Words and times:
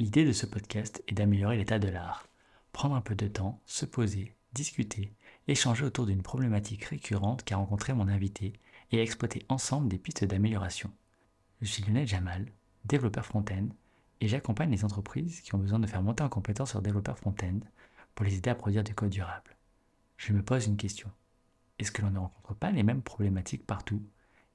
L'idée 0.00 0.24
de 0.24 0.32
ce 0.32 0.46
podcast 0.46 1.04
est 1.08 1.12
d'améliorer 1.12 1.58
l'état 1.58 1.78
de 1.78 1.88
l'art. 1.88 2.26
Prendre 2.72 2.94
un 2.94 3.02
peu 3.02 3.14
de 3.14 3.28
temps, 3.28 3.60
se 3.66 3.84
poser, 3.84 4.34
discuter, 4.54 5.12
échanger 5.46 5.84
autour 5.84 6.06
d'une 6.06 6.22
problématique 6.22 6.84
récurrente 6.84 7.44
qu'a 7.44 7.58
rencontré 7.58 7.92
mon 7.92 8.08
invité 8.08 8.54
et 8.92 9.02
exploiter 9.02 9.44
ensemble 9.50 9.88
des 9.88 9.98
pistes 9.98 10.24
d'amélioration. 10.24 10.90
Je 11.60 11.66
suis 11.66 11.82
Lionel 11.82 12.08
Jamal, 12.08 12.46
développeur 12.86 13.26
front-end, 13.26 13.68
et 14.22 14.28
j'accompagne 14.28 14.70
les 14.70 14.86
entreprises 14.86 15.42
qui 15.42 15.54
ont 15.54 15.58
besoin 15.58 15.78
de 15.78 15.86
faire 15.86 16.02
monter 16.02 16.22
en 16.22 16.30
compétence 16.30 16.72
leur 16.72 16.82
développeur 16.82 17.18
front-end 17.18 17.60
pour 18.14 18.24
les 18.24 18.38
aider 18.38 18.48
à 18.48 18.54
produire 18.54 18.84
du 18.84 18.94
code 18.94 19.10
durable. 19.10 19.54
Je 20.16 20.32
me 20.32 20.42
pose 20.42 20.66
une 20.66 20.78
question. 20.78 21.10
Est-ce 21.78 21.92
que 21.92 22.00
l'on 22.00 22.10
ne 22.10 22.20
rencontre 22.20 22.54
pas 22.54 22.70
les 22.70 22.84
mêmes 22.84 23.02
problématiques 23.02 23.66
partout? 23.66 24.02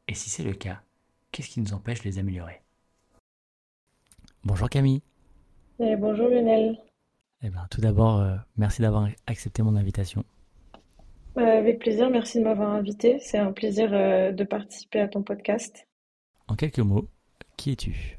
Et 0.07 0.15
si 0.15 0.31
c'est 0.31 0.43
le 0.43 0.55
cas, 0.55 0.81
qu'est-ce 1.31 1.49
qui 1.49 1.61
nous 1.61 1.73
empêche 1.73 1.99
de 1.99 2.05
les 2.05 2.17
améliorer? 2.17 2.63
Bonjour 4.43 4.71
Camille. 4.71 5.03
Et 5.77 5.97
bonjour 5.97 6.29
Lionel. 6.29 6.77
Eh 7.43 7.49
bien, 7.49 7.67
tout 7.69 7.81
d'abord, 7.81 8.21
euh, 8.21 8.35
merci 8.55 8.81
d'avoir 8.81 9.09
accepté 9.27 9.61
mon 9.61 9.75
invitation. 9.75 10.23
Euh, 11.37 11.41
avec 11.41 11.79
plaisir, 11.79 12.09
merci 12.09 12.39
de 12.39 12.45
m'avoir 12.45 12.71
invité. 12.71 13.19
C'est 13.19 13.37
un 13.37 13.51
plaisir 13.51 13.89
euh, 13.91 14.31
de 14.31 14.45
participer 14.45 15.01
à 15.01 15.09
ton 15.09 15.21
podcast. 15.21 15.85
En 16.47 16.55
quelques 16.55 16.79
mots, 16.79 17.09
qui 17.57 17.73
es-tu? 17.73 18.17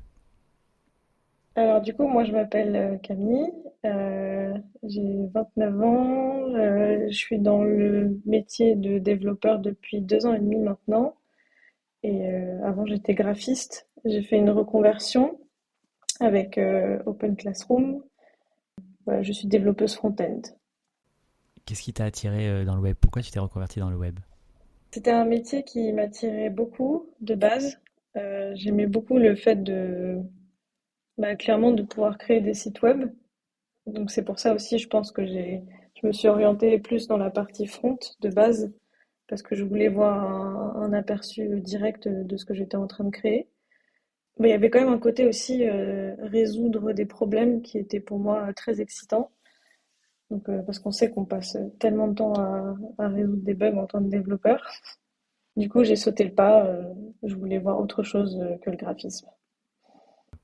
Alors 1.54 1.80
du 1.80 1.94
coup, 1.94 2.06
moi 2.06 2.24
je 2.24 2.32
m'appelle 2.32 3.00
Camille, 3.02 3.50
j'ai 3.82 5.26
29 5.32 5.80
ans, 5.80 6.52
je 7.08 7.14
suis 7.14 7.38
dans 7.38 7.62
le 7.62 8.20
métier 8.26 8.74
de 8.74 8.98
développeur 8.98 9.60
depuis 9.60 10.02
deux 10.02 10.26
ans 10.26 10.34
et 10.34 10.38
demi 10.38 10.58
maintenant. 10.58 11.14
Et 12.02 12.28
avant 12.62 12.84
j'étais 12.84 13.14
graphiste, 13.14 13.88
j'ai 14.04 14.20
fait 14.20 14.36
une 14.36 14.50
reconversion 14.50 15.38
avec 16.20 16.58
Open 17.06 17.36
Classroom. 17.36 18.02
je 19.06 19.32
suis 19.32 19.48
développeuse 19.48 19.94
front-end. 19.94 20.42
Qu'est-ce 21.66 21.82
qui 21.82 21.92
t'a 21.92 22.04
attiré 22.04 22.48
euh, 22.48 22.64
dans 22.64 22.76
le 22.76 22.80
web? 22.80 22.96
Pourquoi 23.00 23.22
tu 23.22 23.32
t'es 23.32 23.40
reconverti 23.40 23.80
dans 23.80 23.90
le 23.90 23.96
web? 23.96 24.20
C'était 24.92 25.10
un 25.10 25.24
métier 25.24 25.64
qui 25.64 25.92
m'attirait 25.92 26.48
beaucoup 26.48 27.10
de 27.20 27.34
base. 27.34 27.80
Euh, 28.16 28.52
j'aimais 28.54 28.86
beaucoup 28.86 29.18
le 29.18 29.34
fait 29.34 29.56
de, 29.56 30.20
bah, 31.18 31.34
clairement, 31.34 31.72
de 31.72 31.82
pouvoir 31.82 32.18
créer 32.18 32.40
des 32.40 32.54
sites 32.54 32.80
web. 32.82 33.10
Donc 33.86 34.12
c'est 34.12 34.22
pour 34.24 34.38
ça 34.38 34.54
aussi, 34.54 34.78
je 34.78 34.88
pense 34.88 35.10
que 35.10 35.26
j'ai, 35.26 35.62
je 36.00 36.06
me 36.06 36.12
suis 36.12 36.28
orientée 36.28 36.78
plus 36.78 37.08
dans 37.08 37.18
la 37.18 37.30
partie 37.30 37.66
front 37.66 37.98
de 38.20 38.30
base 38.30 38.72
parce 39.28 39.42
que 39.42 39.56
je 39.56 39.64
voulais 39.64 39.88
voir 39.88 40.76
un, 40.76 40.92
aperçu 40.92 41.60
direct 41.60 42.06
de 42.06 42.36
ce 42.36 42.44
que 42.44 42.54
j'étais 42.54 42.76
en 42.76 42.86
train 42.86 43.04
de 43.04 43.10
créer. 43.10 43.48
Mais 44.38 44.48
il 44.48 44.50
y 44.50 44.54
avait 44.54 44.70
quand 44.70 44.80
même 44.80 44.92
un 44.92 44.98
côté 44.98 45.26
aussi 45.26 45.66
euh, 45.66 46.14
résoudre 46.18 46.92
des 46.92 47.06
problèmes 47.06 47.62
qui 47.62 47.78
était 47.78 48.00
pour 48.00 48.18
moi 48.18 48.52
très 48.54 48.80
excitant. 48.80 49.30
Donc, 50.30 50.48
euh, 50.48 50.62
parce 50.62 50.78
qu'on 50.78 50.90
sait 50.90 51.10
qu'on 51.10 51.24
passe 51.24 51.56
tellement 51.78 52.08
de 52.08 52.14
temps 52.14 52.34
à, 52.34 53.08
résoudre 53.08 53.42
des 53.42 53.54
bugs 53.54 53.76
en 53.76 53.86
tant 53.86 54.02
que 54.02 54.08
développeur. 54.08 54.64
Du 55.56 55.68
coup, 55.68 55.84
j'ai 55.84 55.96
sauté 55.96 56.24
le 56.24 56.34
pas. 56.34 56.64
Euh, 56.66 56.82
je 57.22 57.34
voulais 57.34 57.58
voir 57.58 57.80
autre 57.80 58.02
chose 58.02 58.38
euh, 58.40 58.56
que 58.58 58.70
le 58.70 58.76
graphisme. 58.76 59.28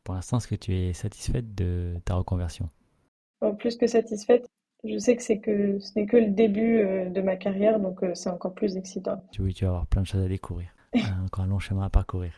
Pour 0.05 0.15
l'instant, 0.15 0.39
est-ce 0.39 0.49
que 0.49 0.55
tu 0.55 0.75
es 0.75 0.93
satisfaite 0.93 1.55
de 1.55 1.95
ta 2.05 2.15
reconversion? 2.15 2.69
Plus 3.59 3.77
que 3.77 3.87
satisfaite. 3.87 4.49
Je 4.85 4.99
sais 4.99 5.17
que 5.17 5.23
c'est 5.23 5.39
que 5.39 5.79
ce 5.79 5.97
n'est 5.97 6.07
que 6.07 6.17
le 6.17 6.31
début 6.31 6.79
de 7.09 7.21
ma 7.21 7.37
carrière, 7.37 7.79
donc 7.79 8.05
c'est 8.15 8.31
encore 8.31 8.53
plus 8.53 8.77
excitant. 8.77 9.23
Oui, 9.39 9.55
tu 9.55 9.65
vas 9.65 9.71
avoir 9.71 9.87
plein 9.87 10.03
de 10.03 10.07
choses 10.07 10.25
à 10.25 10.29
découvrir. 10.29 10.69
encore 11.25 11.45
un 11.45 11.49
long 11.49 11.61
chemin 11.61 11.85
à 11.85 11.91
parcourir. 11.91 12.33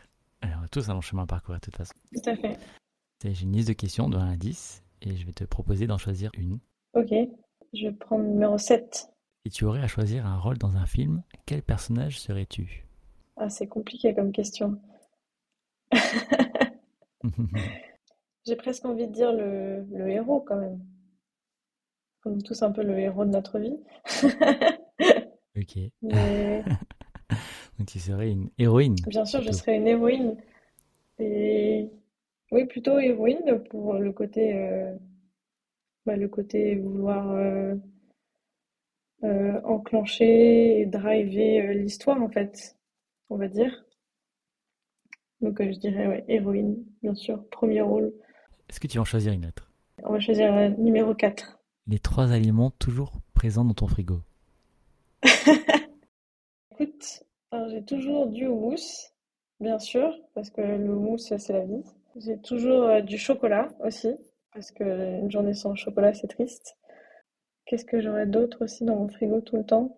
Tous 0.75 0.89
un 0.89 0.93
long 0.93 0.99
chemin 0.99 1.23
à 1.23 1.25
parcourir 1.25 1.61
de 1.61 1.63
toute 1.63 1.77
façon. 1.77 1.93
Tout 2.13 2.29
à 2.29 2.35
fait. 2.35 2.59
J'ai 3.23 3.43
une 3.43 3.53
liste 3.53 3.69
de 3.69 3.73
questions 3.73 4.09
de 4.09 4.17
1 4.17 4.31
à 4.33 4.35
10 4.35 4.83
et 5.03 5.15
je 5.15 5.25
vais 5.25 5.31
te 5.31 5.45
proposer 5.45 5.87
d'en 5.87 5.97
choisir 5.97 6.31
une. 6.37 6.59
Ok, 6.95 7.13
je 7.73 7.87
vais 7.87 7.93
prendre 7.93 8.25
numéro 8.25 8.57
7. 8.57 9.09
Si 9.45 9.51
tu 9.53 9.63
aurais 9.63 9.79
à 9.79 9.87
choisir 9.87 10.25
un 10.25 10.37
rôle 10.37 10.57
dans 10.57 10.75
un 10.75 10.85
film, 10.85 11.23
quel 11.45 11.63
personnage 11.63 12.19
serais-tu? 12.19 12.85
Ah, 13.37 13.49
c'est 13.49 13.67
compliqué 13.67 14.13
comme 14.13 14.33
question. 14.33 14.77
J'ai 18.45 18.57
presque 18.57 18.83
envie 18.83 19.07
de 19.07 19.13
dire 19.13 19.31
le, 19.31 20.09
héros 20.09 20.41
quand 20.41 20.57
même. 20.57 20.83
Comme 22.19 22.43
tous 22.43 22.63
un 22.63 22.73
peu 22.73 22.83
le 22.83 22.99
héros 22.99 23.23
de 23.23 23.29
notre 23.29 23.59
vie. 23.59 23.77
ok. 25.55 25.77
Donc 27.79 27.87
tu 27.87 27.97
serais 27.97 28.29
une 28.29 28.49
héroïne. 28.57 28.95
Bien 29.07 29.23
sûr, 29.23 29.41
je 29.41 29.53
serais 29.53 29.77
une 29.77 29.87
héroïne. 29.87 30.35
Et 31.19 31.89
oui, 32.51 32.65
plutôt 32.65 32.99
héroïne 32.99 33.63
pour 33.69 33.93
le 33.93 34.11
côté 34.11 34.53
euh, 34.53 34.95
bah, 36.05 36.15
le 36.15 36.27
côté 36.27 36.75
vouloir 36.75 37.31
euh, 37.31 37.75
euh, 39.23 39.59
enclencher 39.63 40.81
et 40.81 40.85
driver 40.85 41.73
l'histoire, 41.73 42.21
en 42.21 42.29
fait, 42.29 42.77
on 43.29 43.37
va 43.37 43.47
dire. 43.47 43.85
Donc 45.41 45.61
je 45.61 45.77
dirais 45.79 46.07
ouais, 46.07 46.25
héroïne, 46.27 46.83
bien 47.01 47.15
sûr, 47.15 47.47
premier 47.49 47.81
rôle. 47.81 48.13
Est-ce 48.69 48.79
que 48.79 48.87
tu 48.87 48.97
vas 48.97 49.01
en 49.01 49.05
choisir 49.05 49.33
une 49.33 49.45
autre? 49.45 49.71
On 50.03 50.13
va 50.13 50.19
choisir 50.19 50.77
numéro 50.77 51.13
4. 51.13 51.59
Les 51.87 51.99
trois 51.99 52.31
aliments 52.31 52.71
toujours 52.71 53.13
présents 53.33 53.65
dans 53.65 53.73
ton 53.73 53.87
frigo. 53.87 54.21
Écoute, 56.71 57.23
j'ai 57.69 57.83
toujours 57.85 58.27
du 58.27 58.47
houmous, 58.47 59.11
bien 59.65 59.79
sûr, 59.79 60.13
parce 60.35 60.51
que 60.51 60.61
le 60.61 60.93
houmous, 60.93 61.17
c'est 61.17 61.49
la 61.49 61.65
vie. 61.65 61.83
J'ai 62.17 62.37
toujours 62.37 63.01
du 63.01 63.17
chocolat 63.17 63.67
aussi, 63.79 64.15
parce 64.53 64.71
qu'une 64.71 65.29
journée 65.31 65.55
sans 65.55 65.75
chocolat, 65.75 66.13
c'est 66.13 66.27
triste. 66.27 66.77
Qu'est-ce 67.65 67.83
que 67.83 67.99
j'aurais 67.99 68.27
d'autre 68.27 68.63
aussi 68.63 68.85
dans 68.85 68.95
mon 68.95 69.07
frigo 69.09 69.41
tout 69.41 69.57
le 69.57 69.65
temps? 69.65 69.97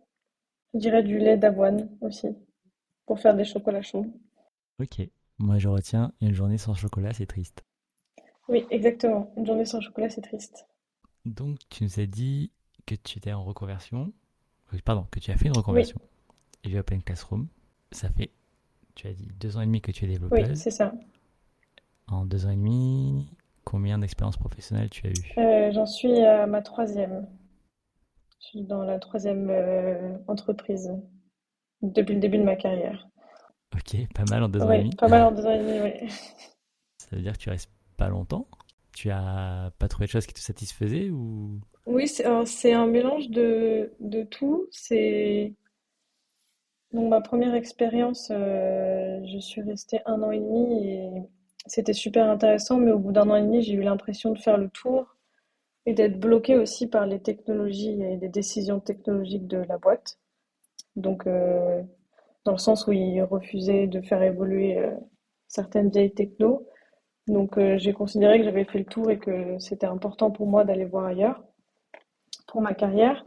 Je 0.74 0.80
dirais 0.80 1.04
du 1.04 1.20
lait 1.20 1.36
d'avoine 1.36 1.90
aussi, 2.00 2.30
pour 3.06 3.20
faire 3.20 3.36
des 3.36 3.44
chocolats 3.44 3.82
chauds. 3.82 4.06
Ok, 4.80 5.02
moi 5.38 5.58
je 5.58 5.68
retiens 5.68 6.14
une 6.22 6.34
journée 6.34 6.58
sans 6.58 6.74
chocolat, 6.74 7.14
c'est 7.14 7.26
triste. 7.26 7.66
Oui, 8.48 8.66
exactement. 8.70 9.34
Une 9.36 9.46
journée 9.46 9.66
sans 9.66 9.82
chocolat, 9.82 10.10
c'est 10.10 10.22
triste. 10.22 10.66
Donc 11.26 11.60
tu 11.70 11.84
nous 11.84 12.00
as 12.00 12.06
dit 12.06 12.52
que 12.86 12.96
tu 12.96 13.18
étais 13.18 13.34
en 13.34 13.44
reconversion, 13.44 14.14
pardon, 14.86 15.06
que 15.12 15.20
tu 15.20 15.30
as 15.30 15.36
fait 15.36 15.48
une 15.48 15.58
reconversion. 15.58 16.00
Et 16.64 16.70
j'ai 16.70 16.80
Open 16.80 17.04
Classroom. 17.04 17.48
Ça 17.92 18.10
fait, 18.10 18.32
tu 18.98 19.08
as 19.08 19.14
dit, 19.14 19.28
deux 19.40 19.58
ans 19.58 19.62
et 19.62 19.66
demi 19.66 19.82
que 19.82 19.92
tu 19.92 20.06
es 20.06 20.08
développeur. 20.08 20.40
Oui, 20.40 20.58
c'est 20.58 20.72
ça. 20.72 20.92
En 22.08 22.26
deux 22.26 22.46
ans 22.46 22.52
et 22.52 22.56
demi, 22.56 23.28
Combien 23.68 23.98
d'expériences 23.98 24.38
professionnelles 24.38 24.90
tu 24.90 25.08
as 25.08 25.10
eu 25.10 25.40
euh, 25.40 25.72
J'en 25.74 25.86
suis 25.86 26.22
à 26.22 26.48
ma 26.48 26.62
troisième. 26.62 27.28
Je 28.40 28.48
suis 28.48 28.62
dans 28.64 28.82
la 28.84 28.98
troisième 28.98 29.50
euh, 29.50 30.18
entreprise 30.30 30.90
depuis 31.82 32.14
le 32.14 32.22
début 32.22 32.38
de 32.38 32.44
ma 32.44 32.56
carrière. 32.56 33.10
Ok, 33.76 33.98
pas 34.16 34.24
mal 34.30 34.44
en 34.44 34.48
deux 34.48 34.62
ans 34.62 34.72
et 34.72 34.84
demi. 34.84 34.96
Pas 34.96 35.10
mal 35.10 35.24
en 35.24 35.32
deux 35.34 35.46
ans 35.46 35.52
et 35.52 35.58
demi, 35.58 35.82
oui. 35.82 36.10
Ça 36.98 37.18
veut 37.18 37.22
dire 37.22 37.34
que 37.34 37.40
tu 37.40 37.50
restes 37.50 37.70
pas 37.98 38.08
longtemps? 38.08 38.48
Tu 38.94 39.12
as 39.12 39.74
pas 39.78 39.90
trouvé 39.90 40.06
de 40.06 40.12
choses 40.12 40.28
qui 40.28 40.34
te 40.34 40.40
satisfaisaient 40.40 41.10
ou? 41.10 41.60
Oui, 41.86 42.08
c'est 42.08 42.72
un 42.72 42.88
mélange 42.88 43.28
de, 43.28 43.92
de 44.00 44.24
tout. 44.24 44.66
C'est 44.72 45.54
donc 46.94 47.10
ma 47.10 47.22
première 47.22 47.54
expérience, 47.54 48.30
euh, 48.32 49.20
je 49.26 49.40
suis 49.40 49.62
restée 49.62 50.00
un 50.06 50.22
an 50.24 50.32
et 50.32 50.40
demi 50.40 50.88
et 50.90 51.10
c'était 51.66 51.94
super 51.94 52.30
intéressant, 52.30 52.78
mais 52.78 52.92
au 52.92 53.00
bout 53.00 53.12
d'un 53.12 53.30
an 53.30 53.36
et 53.36 53.42
demi, 53.42 53.62
j'ai 53.62 53.74
eu 53.74 53.82
l'impression 53.82 54.32
de 54.32 54.40
faire 54.40 54.58
le 54.58 54.70
tour 54.70 55.16
et 55.86 55.94
d'être 55.94 56.20
bloqué 56.20 56.58
aussi 56.58 56.88
par 56.88 57.06
les 57.06 57.20
technologies 57.20 58.02
et 58.02 58.18
les 58.18 58.30
décisions 58.30 58.80
technologiques 58.80 59.48
de 59.48 59.58
la 59.58 59.78
boîte. 59.78 60.20
Donc, 60.96 61.28
euh, 61.28 61.82
dans 62.46 62.54
le 62.54 62.58
sens 62.58 62.88
où 62.88 62.94
ils 62.94 63.22
refusaient 63.22 63.88
de 63.88 64.02
faire 64.02 64.24
évoluer 64.24 64.78
euh, 64.78 64.92
certaines 65.48 65.90
vieilles 65.90 66.14
techno. 66.14 66.68
Donc, 67.28 67.60
j'ai 67.78 67.92
considéré 67.92 68.40
que 68.40 68.46
j'avais 68.46 68.64
fait 68.64 68.80
le 68.80 68.86
tour 68.86 69.12
et 69.12 69.20
que 69.20 69.60
c'était 69.60 69.86
important 69.86 70.32
pour 70.32 70.48
moi 70.48 70.64
d'aller 70.64 70.86
voir 70.86 71.06
ailleurs 71.06 71.44
pour 72.48 72.62
ma 72.62 72.74
carrière. 72.74 73.24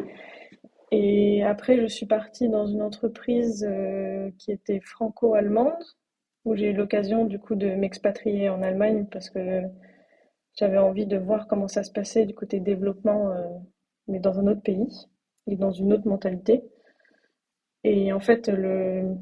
Et 0.91 1.45
après, 1.45 1.81
je 1.81 1.87
suis 1.87 2.07
partie 2.07 2.49
dans 2.49 2.67
une 2.67 2.83
entreprise 2.83 3.69
qui 4.39 4.51
était 4.53 4.81
franco-allemande 4.81 5.85
où 6.45 6.57
j'ai 6.57 6.71
eu 6.71 6.73
l'occasion 6.73 7.25
du 7.27 7.39
coup 7.39 7.55
de 7.55 7.69
m'expatrier 7.75 8.49
en 8.49 8.63
Allemagne 8.63 9.07
parce 9.11 9.31
que 9.31 9.63
j'avais 10.59 10.79
envie 10.79 11.07
de 11.07 11.17
voir 11.17 11.47
comment 11.47 11.69
ça 11.69 11.83
se 11.83 11.93
passait 11.93 12.27
du 12.27 12.35
côté 12.35 12.61
développement, 12.61 13.33
euh, 13.33 13.49
mais 14.09 14.19
dans 14.19 14.39
un 14.39 14.47
autre 14.47 14.63
pays 14.63 14.89
et 15.47 15.57
dans 15.57 15.73
une 15.73 15.93
autre 15.93 16.09
mentalité. 16.09 16.63
Et 17.85 18.13
en 18.13 18.21
fait, 18.21 18.49
le, 18.49 19.17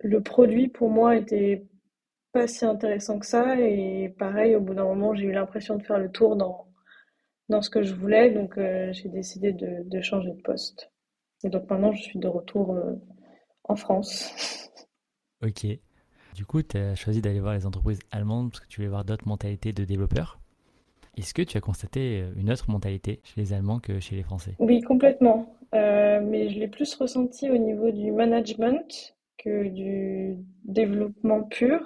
le 0.00 0.22
produit 0.22 0.68
pour 0.68 0.88
moi 0.88 1.16
était 1.16 1.66
pas 2.32 2.48
si 2.48 2.64
intéressant 2.64 3.18
que 3.18 3.26
ça. 3.26 3.60
Et 3.60 4.08
pareil, 4.18 4.56
au 4.56 4.60
bout 4.60 4.74
d'un 4.74 4.84
moment, 4.84 5.14
j'ai 5.14 5.26
eu 5.26 5.32
l'impression 5.32 5.76
de 5.76 5.82
faire 5.82 5.98
le 5.98 6.10
tour 6.10 6.36
dans, 6.36 6.65
dans 7.48 7.62
ce 7.62 7.70
que 7.70 7.82
je 7.82 7.94
voulais. 7.94 8.30
Donc, 8.30 8.58
euh, 8.58 8.92
j'ai 8.92 9.08
décidé 9.08 9.52
de, 9.52 9.82
de, 9.84 10.00
changer 10.00 10.30
de 10.30 10.40
poste. 10.42 10.90
Et 11.44 11.48
donc 11.48 11.68
maintenant, 11.70 11.92
je 11.92 12.02
suis 12.02 12.18
de 12.18 12.28
retour 12.28 12.74
euh, 12.74 12.92
en 13.64 13.76
France. 13.76 14.32
Ok. 15.44 15.66
Du 16.34 16.46
coup, 16.46 16.62
tu 16.62 16.78
as 16.78 16.94
choisi 16.94 17.20
d'aller 17.20 17.40
voir 17.40 17.52
les 17.52 17.66
entreprises 17.66 17.98
allemandes 18.10 18.50
parce 18.50 18.60
que 18.60 18.68
tu 18.68 18.76
voulais 18.76 18.88
voir 18.88 19.04
d'autres 19.04 19.28
mentalités 19.28 19.74
de 19.74 19.84
développeurs. 19.84 20.40
Est-ce 21.18 21.34
que 21.34 21.42
tu 21.42 21.58
as 21.58 21.60
constaté 21.60 22.24
une 22.36 22.50
autre 22.50 22.70
mentalité 22.70 23.20
chez 23.22 23.42
les 23.42 23.52
Allemands 23.52 23.78
que 23.78 24.00
chez 24.00 24.16
les 24.16 24.22
Français? 24.22 24.56
Oui, 24.58 24.80
complètement. 24.80 25.54
mais 25.74 26.48
je 26.48 26.58
l'ai 26.58 26.68
plus 26.68 26.94
ressenti 26.94 27.50
au 27.50 27.58
niveau 27.58 27.90
du 27.90 28.12
management 28.12 29.14
que 29.36 29.68
du 29.68 30.38
développement 30.64 31.42
pur. 31.42 31.80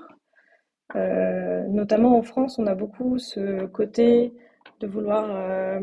notamment 0.94 2.16
en 2.16 2.22
France, 2.22 2.56
on 2.60 2.68
a 2.68 2.76
beaucoup 2.76 3.18
ce 3.18 3.66
côté 3.66 4.32
de 4.80 4.86
vouloir 4.86 5.80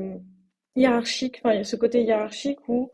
hiérarchique, 0.75 1.41
enfin, 1.43 1.63
ce 1.63 1.75
côté 1.75 2.03
hiérarchique 2.03 2.67
où 2.67 2.91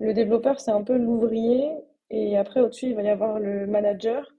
le 0.00 0.12
développeur, 0.12 0.60
c'est 0.60 0.70
un 0.70 0.82
peu 0.82 0.96
l'ouvrier, 0.96 1.70
et 2.10 2.36
après, 2.36 2.60
au-dessus, 2.60 2.86
il 2.86 2.94
va 2.94 3.02
y 3.02 3.08
avoir 3.08 3.38
le 3.38 3.66
manager, 3.66 4.34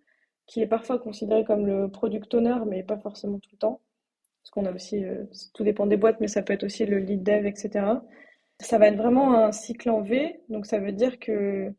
qui 0.47 0.61
est 0.61 0.67
parfois 0.67 0.99
considéré 0.99 1.43
comme 1.43 1.65
le 1.65 1.89
product 1.89 2.33
owner, 2.33 2.57
mais 2.67 2.83
pas 2.83 2.97
forcément 2.97 3.39
tout 3.39 3.49
le 3.53 3.57
temps. 3.57 3.81
Parce 4.43 4.51
qu'on 4.51 4.65
a 4.65 4.71
aussi, 4.73 5.03
euh, 5.03 5.25
tout 5.53 5.63
dépend 5.63 5.87
des 5.87 5.97
boîtes, 5.97 6.19
mais 6.19 6.27
ça 6.27 6.41
peut 6.43 6.53
être 6.53 6.63
aussi 6.65 6.85
le 6.85 6.99
lead 6.99 7.23
dev, 7.23 7.45
etc. 7.45 7.85
Ça 8.59 8.77
va 8.77 8.87
être 8.87 8.97
vraiment 8.97 9.35
un 9.35 9.51
cycle 9.51 9.89
en 9.89 10.01
V, 10.01 10.41
donc 10.49 10.65
ça 10.65 10.79
veut 10.79 10.91
dire 10.91 11.19
que 11.19 11.73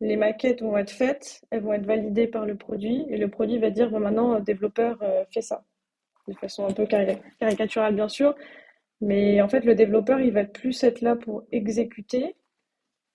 les 0.00 0.16
maquettes 0.16 0.62
vont 0.62 0.76
être 0.76 0.90
faites, 0.90 1.42
elles 1.50 1.62
vont 1.62 1.72
être 1.72 1.86
validées 1.86 2.26
par 2.26 2.46
le 2.46 2.56
produit, 2.56 3.06
et 3.08 3.16
le 3.16 3.28
produit 3.28 3.58
va 3.58 3.70
dire, 3.70 3.90
bon, 3.90 4.00
maintenant, 4.00 4.38
développeur, 4.40 4.98
euh, 5.02 5.24
fait 5.32 5.42
ça. 5.42 5.64
De 6.28 6.34
façon 6.34 6.66
un 6.66 6.72
peu 6.72 6.86
caricaturale, 6.86 7.94
bien 7.94 8.08
sûr, 8.08 8.34
mais 9.02 9.42
en 9.42 9.48
fait, 9.48 9.64
le 9.64 9.74
développeur, 9.74 10.20
il 10.20 10.32
va 10.32 10.44
plus 10.44 10.84
être 10.84 11.00
là 11.00 11.16
pour 11.16 11.44
exécuter 11.50 12.36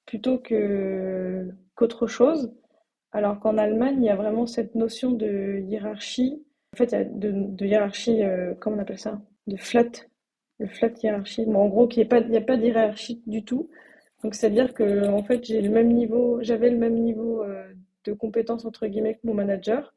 plutôt 0.05 0.37
que 0.37 1.49
qu'autre 1.75 2.07
chose. 2.07 2.53
Alors 3.11 3.39
qu'en 3.39 3.57
Allemagne, 3.57 3.97
il 3.99 4.05
y 4.05 4.09
a 4.09 4.15
vraiment 4.15 4.47
cette 4.47 4.75
notion 4.75 5.11
de 5.11 5.59
hiérarchie. 5.67 6.43
En 6.73 6.77
fait, 6.77 6.91
il 6.91 6.91
y 6.91 6.95
a 6.95 7.03
de, 7.05 7.65
hiérarchie, 7.65 8.23
euh, 8.23 8.53
comment 8.59 8.77
on 8.77 8.79
appelle 8.79 8.99
ça? 8.99 9.21
De 9.47 9.57
flat, 9.57 9.89
le 10.59 10.67
flat 10.67 10.91
hiérarchie. 11.01 11.45
Bon, 11.45 11.61
en 11.61 11.67
gros, 11.69 11.87
il 11.89 11.97
n'y 11.99 12.03
a 12.03 12.07
pas, 12.07 12.21
pas 12.21 12.57
de 12.57 12.65
hiérarchie 12.65 13.23
du 13.25 13.43
tout. 13.45 13.69
Donc, 14.23 14.35
c'est-à-dire 14.35 14.73
que 14.73 15.07
en 15.07 15.23
fait, 15.23 15.45
j'ai 15.45 15.61
le 15.61 15.69
même 15.69 15.93
niveau, 15.93 16.39
j'avais 16.41 16.69
le 16.69 16.77
même 16.77 16.95
niveau 16.95 17.43
euh, 17.43 17.63
de 18.05 18.13
compétence 18.13 18.65
entre 18.65 18.87
guillemets 18.87 19.15
que 19.15 19.25
mon 19.27 19.33
manager. 19.33 19.93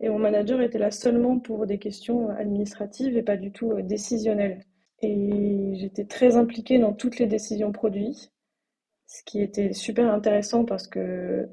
Et 0.00 0.08
mon 0.08 0.18
manager 0.18 0.60
était 0.60 0.78
là 0.78 0.90
seulement 0.90 1.38
pour 1.38 1.66
des 1.66 1.78
questions 1.78 2.28
administratives 2.30 3.16
et 3.16 3.22
pas 3.22 3.36
du 3.36 3.52
tout 3.52 3.72
euh, 3.72 3.82
décisionnelles. 3.82 4.60
Et 5.02 5.72
j'étais 5.74 6.04
très 6.04 6.36
impliquée 6.36 6.78
dans 6.78 6.92
toutes 6.92 7.18
les 7.18 7.26
décisions 7.26 7.72
produits, 7.72 8.30
ce 9.06 9.22
qui 9.24 9.42
était 9.42 9.72
super 9.72 10.12
intéressant 10.12 10.64
parce 10.64 10.86
que 10.86 11.48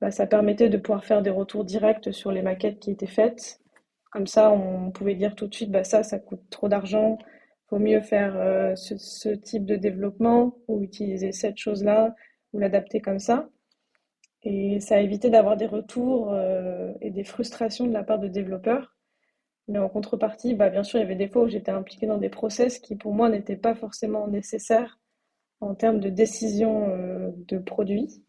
bah, 0.00 0.10
ça 0.10 0.26
permettait 0.26 0.68
de 0.68 0.78
pouvoir 0.78 1.04
faire 1.04 1.22
des 1.22 1.30
retours 1.30 1.64
directs 1.64 2.12
sur 2.12 2.32
les 2.32 2.42
maquettes 2.42 2.80
qui 2.80 2.90
étaient 2.90 3.06
faites. 3.06 3.60
Comme 4.10 4.26
ça, 4.26 4.50
on 4.50 4.90
pouvait 4.90 5.14
dire 5.14 5.34
tout 5.34 5.46
de 5.46 5.54
suite, 5.54 5.70
bah, 5.70 5.84
ça, 5.84 6.02
ça 6.02 6.18
coûte 6.18 6.42
trop 6.50 6.68
d'argent, 6.68 7.18
vaut 7.70 7.78
mieux 7.78 8.00
faire 8.00 8.36
euh, 8.36 8.74
ce, 8.74 9.28
type 9.30 9.64
de 9.64 9.76
développement 9.76 10.56
ou 10.68 10.82
utiliser 10.82 11.32
cette 11.32 11.56
chose-là 11.56 12.14
ou 12.52 12.58
l'adapter 12.58 13.00
comme 13.00 13.18
ça. 13.18 13.48
Et 14.44 14.80
ça 14.80 14.96
a 14.96 15.00
évité 15.00 15.30
d'avoir 15.30 15.56
des 15.56 15.66
retours 15.66 16.32
euh, 16.32 16.92
et 17.00 17.10
des 17.10 17.24
frustrations 17.24 17.86
de 17.86 17.92
la 17.92 18.02
part 18.02 18.18
de 18.18 18.28
développeurs 18.28 18.96
mais 19.68 19.78
en 19.78 19.88
contrepartie, 19.88 20.54
bah, 20.54 20.70
bien 20.70 20.82
sûr, 20.82 20.98
il 20.98 21.02
y 21.02 21.04
avait 21.04 21.14
des 21.16 21.28
fois 21.28 21.42
où 21.42 21.48
j'étais 21.48 21.70
impliquée 21.70 22.06
dans 22.06 22.18
des 22.18 22.28
process 22.28 22.78
qui, 22.78 22.96
pour 22.96 23.14
moi, 23.14 23.28
n'étaient 23.28 23.56
pas 23.56 23.74
forcément 23.74 24.26
nécessaires 24.28 24.98
en 25.60 25.74
termes 25.74 26.00
de 26.00 26.10
décision 26.10 26.88
euh, 26.90 27.30
de 27.48 27.58
produits. 27.58 28.24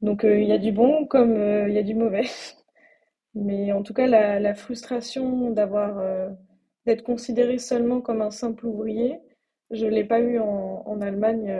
Donc, 0.00 0.24
euh, 0.24 0.40
il 0.40 0.48
y 0.48 0.52
a 0.52 0.58
du 0.58 0.72
bon 0.72 1.06
comme 1.06 1.36
il 1.68 1.74
y 1.74 1.78
a 1.78 1.82
du 1.82 1.94
mauvais. 1.94 2.24
Mais 3.34 3.72
en 3.72 3.82
tout 3.82 3.94
cas, 3.94 4.06
la, 4.06 4.54
frustration 4.54 5.50
d'avoir 5.50 6.02
d'être 6.86 7.02
considéré 7.02 7.58
seulement 7.58 8.00
comme 8.02 8.20
un 8.22 8.30
simple 8.30 8.66
ouvrier, 8.66 9.20
je 9.70 9.86
ne 9.86 9.90
l'ai 9.90 10.04
pas 10.04 10.20
eu 10.20 10.38
en, 10.38 11.00
Allemagne 11.00 11.58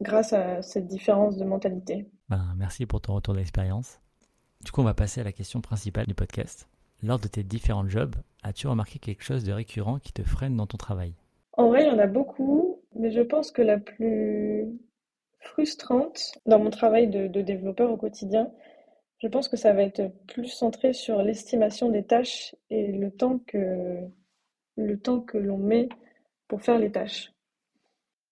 grâce 0.00 0.32
à 0.32 0.62
cette 0.62 0.86
différence 0.88 1.36
de 1.36 1.44
mentalité. 1.44 2.08
Ben, 2.28 2.54
merci 2.56 2.86
pour 2.86 3.00
ton 3.00 3.14
retour 3.14 3.34
d'expérience. 3.34 4.00
Du 4.64 4.72
coup, 4.72 4.80
on 4.80 4.84
va 4.84 4.94
passer 4.94 5.20
à 5.20 5.24
la 5.24 5.32
question 5.32 5.60
principale 5.60 6.06
du 6.06 6.14
podcast. 6.14 6.68
Lors 7.02 7.20
de 7.20 7.28
tes 7.28 7.44
différents 7.44 7.88
jobs, 7.88 8.16
as-tu 8.42 8.66
remarqué 8.66 8.98
quelque 8.98 9.22
chose 9.22 9.44
de 9.44 9.52
récurrent 9.52 10.00
qui 10.00 10.12
te 10.12 10.22
freine 10.22 10.56
dans 10.56 10.66
ton 10.66 10.76
travail? 10.76 11.14
En 11.52 11.68
vrai, 11.68 11.84
il 11.84 11.88
y 11.88 11.90
en 11.90 12.00
a 12.00 12.08
beaucoup, 12.08 12.80
mais 12.96 13.12
je 13.12 13.20
pense 13.20 13.52
que 13.52 13.62
la 13.62 13.78
plus 13.78 14.66
frustrante 15.38 16.32
dans 16.46 16.58
mon 16.58 16.70
travail 16.70 17.08
de, 17.08 17.28
développeur 17.42 17.92
au 17.92 17.96
quotidien, 17.96 18.50
je 19.22 19.28
pense 19.28 19.48
que 19.48 19.56
ça 19.56 19.72
va 19.72 19.82
être 19.82 20.10
plus 20.26 20.48
centré 20.48 20.92
sur 20.92 21.22
l'estimation 21.22 21.90
des 21.90 22.04
tâches 22.04 22.56
et 22.70 22.90
le 22.90 23.12
temps 23.12 23.38
que, 23.38 24.00
le 24.76 24.98
temps 24.98 25.20
que 25.20 25.38
l'on 25.38 25.58
met 25.58 25.88
pour 26.48 26.60
faire 26.60 26.78
les 26.78 26.90
tâches. 26.90 27.32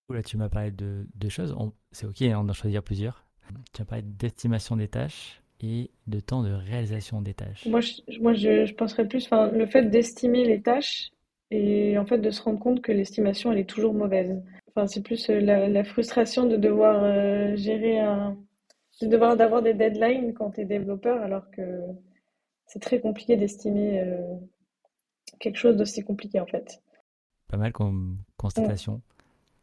Là, 0.08 0.22
tu 0.22 0.36
m'as 0.36 0.48
parlé 0.48 0.72
de 0.72 1.06
deux 1.14 1.28
choses. 1.28 1.56
C'est 1.92 2.06
ok, 2.06 2.22
hein, 2.22 2.40
on 2.44 2.48
en 2.48 2.52
choisir 2.52 2.82
plusieurs. 2.82 3.23
Tu 3.72 3.82
as 3.82 3.84
parlé 3.84 4.02
d'estimation 4.02 4.76
des 4.76 4.88
tâches 4.88 5.42
et 5.60 5.90
de 6.06 6.20
temps 6.20 6.42
de 6.42 6.52
réalisation 6.52 7.22
des 7.22 7.34
tâches 7.34 7.66
Moi, 7.66 7.80
je, 7.80 8.20
moi, 8.20 8.34
je, 8.34 8.72
penserais 8.74 9.06
plus, 9.06 9.24
enfin, 9.26 9.50
le 9.50 9.66
fait 9.66 9.84
d'estimer 9.84 10.44
les 10.44 10.60
tâches 10.60 11.10
et 11.50 11.98
en 11.98 12.06
fait 12.06 12.18
de 12.18 12.30
se 12.30 12.42
rendre 12.42 12.58
compte 12.58 12.82
que 12.82 12.92
l'estimation, 12.92 13.52
elle 13.52 13.58
est 13.58 13.68
toujours 13.68 13.94
mauvaise. 13.94 14.42
Enfin, 14.68 14.86
c'est 14.86 15.02
plus 15.02 15.30
euh, 15.30 15.40
la, 15.40 15.84
frustration 15.84 16.46
de 16.46 16.56
devoir 16.56 17.02
euh, 17.04 17.54
gérer 17.56 18.00
un, 18.00 18.36
de 19.00 19.06
devoir 19.06 19.36
d'avoir 19.36 19.62
des 19.62 19.74
deadlines 19.74 20.34
quand 20.34 20.52
tu 20.52 20.62
es 20.62 20.64
développeur, 20.64 21.22
alors 21.22 21.48
que 21.50 21.62
c'est 22.66 22.80
très 22.80 23.00
compliqué 23.00 23.36
d'estimer 23.36 24.00
euh, 24.00 24.34
quelque 25.38 25.56
chose 25.56 25.76
d'aussi 25.76 26.02
compliqué 26.02 26.40
en 26.40 26.46
fait. 26.46 26.82
Pas 27.48 27.56
mal 27.56 27.72
comme 27.72 28.18
constatation, 28.36 29.00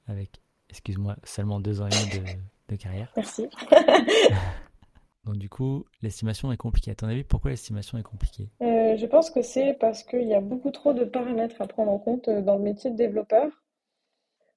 avec, 0.07 0.41
excuse-moi, 0.69 1.17
seulement 1.23 1.59
deux 1.59 1.81
ans 1.81 1.87
et 1.87 1.89
demi 1.89 2.25
de, 2.25 2.39
de 2.71 2.81
carrière. 2.81 3.11
Merci. 3.15 3.47
Donc 5.25 5.37
du 5.37 5.49
coup, 5.49 5.85
l'estimation 6.01 6.51
est 6.51 6.57
compliquée. 6.57 6.91
À 6.91 6.95
ton 6.95 7.07
avis, 7.07 7.23
pourquoi 7.23 7.51
l'estimation 7.51 7.97
est 7.97 8.03
compliquée? 8.03 8.49
Euh, 8.61 8.97
Je 8.97 9.05
pense 9.05 9.29
que 9.29 9.41
c'est 9.41 9.75
parce 9.79 10.03
qu'il 10.03 10.27
y 10.27 10.33
a 10.33 10.41
beaucoup 10.41 10.71
trop 10.71 10.93
de 10.93 11.03
paramètres 11.03 11.61
à 11.61 11.67
prendre 11.67 11.91
en 11.91 11.99
compte 11.99 12.27
euh, 12.27 12.41
dans 12.41 12.57
le 12.57 12.63
métier 12.63 12.89
de 12.89 12.95
développeur. 12.95 13.47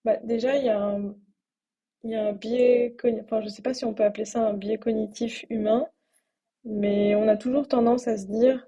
Bah, 0.05 0.17
déjà, 0.25 0.57
il 0.57 0.65
y 0.65 0.71
a 0.71 0.81
un, 0.81 1.15
il 2.03 2.11
y 2.11 2.15
a 2.15 2.29
un 2.29 2.33
biais, 2.33 2.97
enfin, 3.25 3.41
je 3.41 3.47
ne 3.47 3.51
sais 3.51 3.63
pas 3.63 3.75
si 3.75 3.85
on 3.85 3.95
peut 3.95 4.05
appeler 4.05 4.25
ça 4.25 4.47
un 4.47 4.55
biais 4.55 4.79
cognitif 4.79 5.45
humain, 5.51 5.87
mais 6.65 7.15
on 7.15 7.29
a 7.29 7.37
toujours 7.37 7.69
tendance 7.69 8.09
à 8.09 8.17
se 8.17 8.27
dire, 8.27 8.67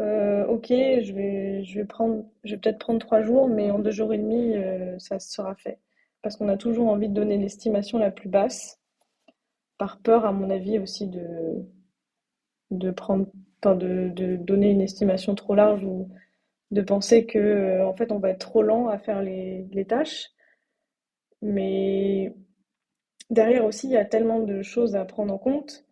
euh, 0.00 0.46
ok, 0.46 0.68
je 0.68 1.12
vais, 1.12 1.64
je 1.64 1.78
vais 1.78 1.86
prendre, 1.86 2.24
je 2.44 2.54
vais 2.54 2.60
peut-être 2.60 2.78
prendre 2.78 3.00
trois 3.00 3.22
jours, 3.22 3.48
mais 3.48 3.70
en 3.70 3.78
deux 3.78 3.90
jours 3.90 4.12
et 4.12 4.18
demi, 4.18 4.54
ça 4.98 5.18
sera 5.18 5.54
fait. 5.54 5.78
Parce 6.26 6.34
qu'on 6.34 6.48
a 6.48 6.56
toujours 6.56 6.88
envie 6.88 7.08
de 7.08 7.14
donner 7.14 7.38
l'estimation 7.38 7.98
la 7.98 8.10
plus 8.10 8.28
basse 8.28 8.80
par 9.78 10.00
peur, 10.00 10.24
à 10.24 10.32
mon 10.32 10.50
avis, 10.50 10.80
aussi 10.80 11.06
de, 11.06 11.64
de 12.72 12.90
prendre, 12.90 13.28
de, 13.62 14.08
de 14.08 14.34
donner 14.34 14.72
une 14.72 14.80
estimation 14.80 15.36
trop 15.36 15.54
large 15.54 15.84
ou 15.84 16.08
de 16.72 16.82
penser 16.82 17.26
que 17.26 17.38
euh, 17.38 17.86
en 17.86 17.94
fait 17.94 18.10
on 18.10 18.18
va 18.18 18.30
être 18.30 18.40
trop 18.40 18.62
lent 18.62 18.88
à 18.88 18.98
faire 18.98 19.22
les, 19.22 19.86
tâches. 19.88 20.32
Mais 21.42 22.34
derrière 23.30 23.64
aussi, 23.64 23.86
il 23.86 23.92
y 23.92 23.96
a 23.96 24.04
tellement 24.04 24.40
de 24.40 24.62
choses 24.62 24.96
à 24.96 25.04
prendre 25.04 25.32
en 25.32 25.38
compte. 25.38 25.84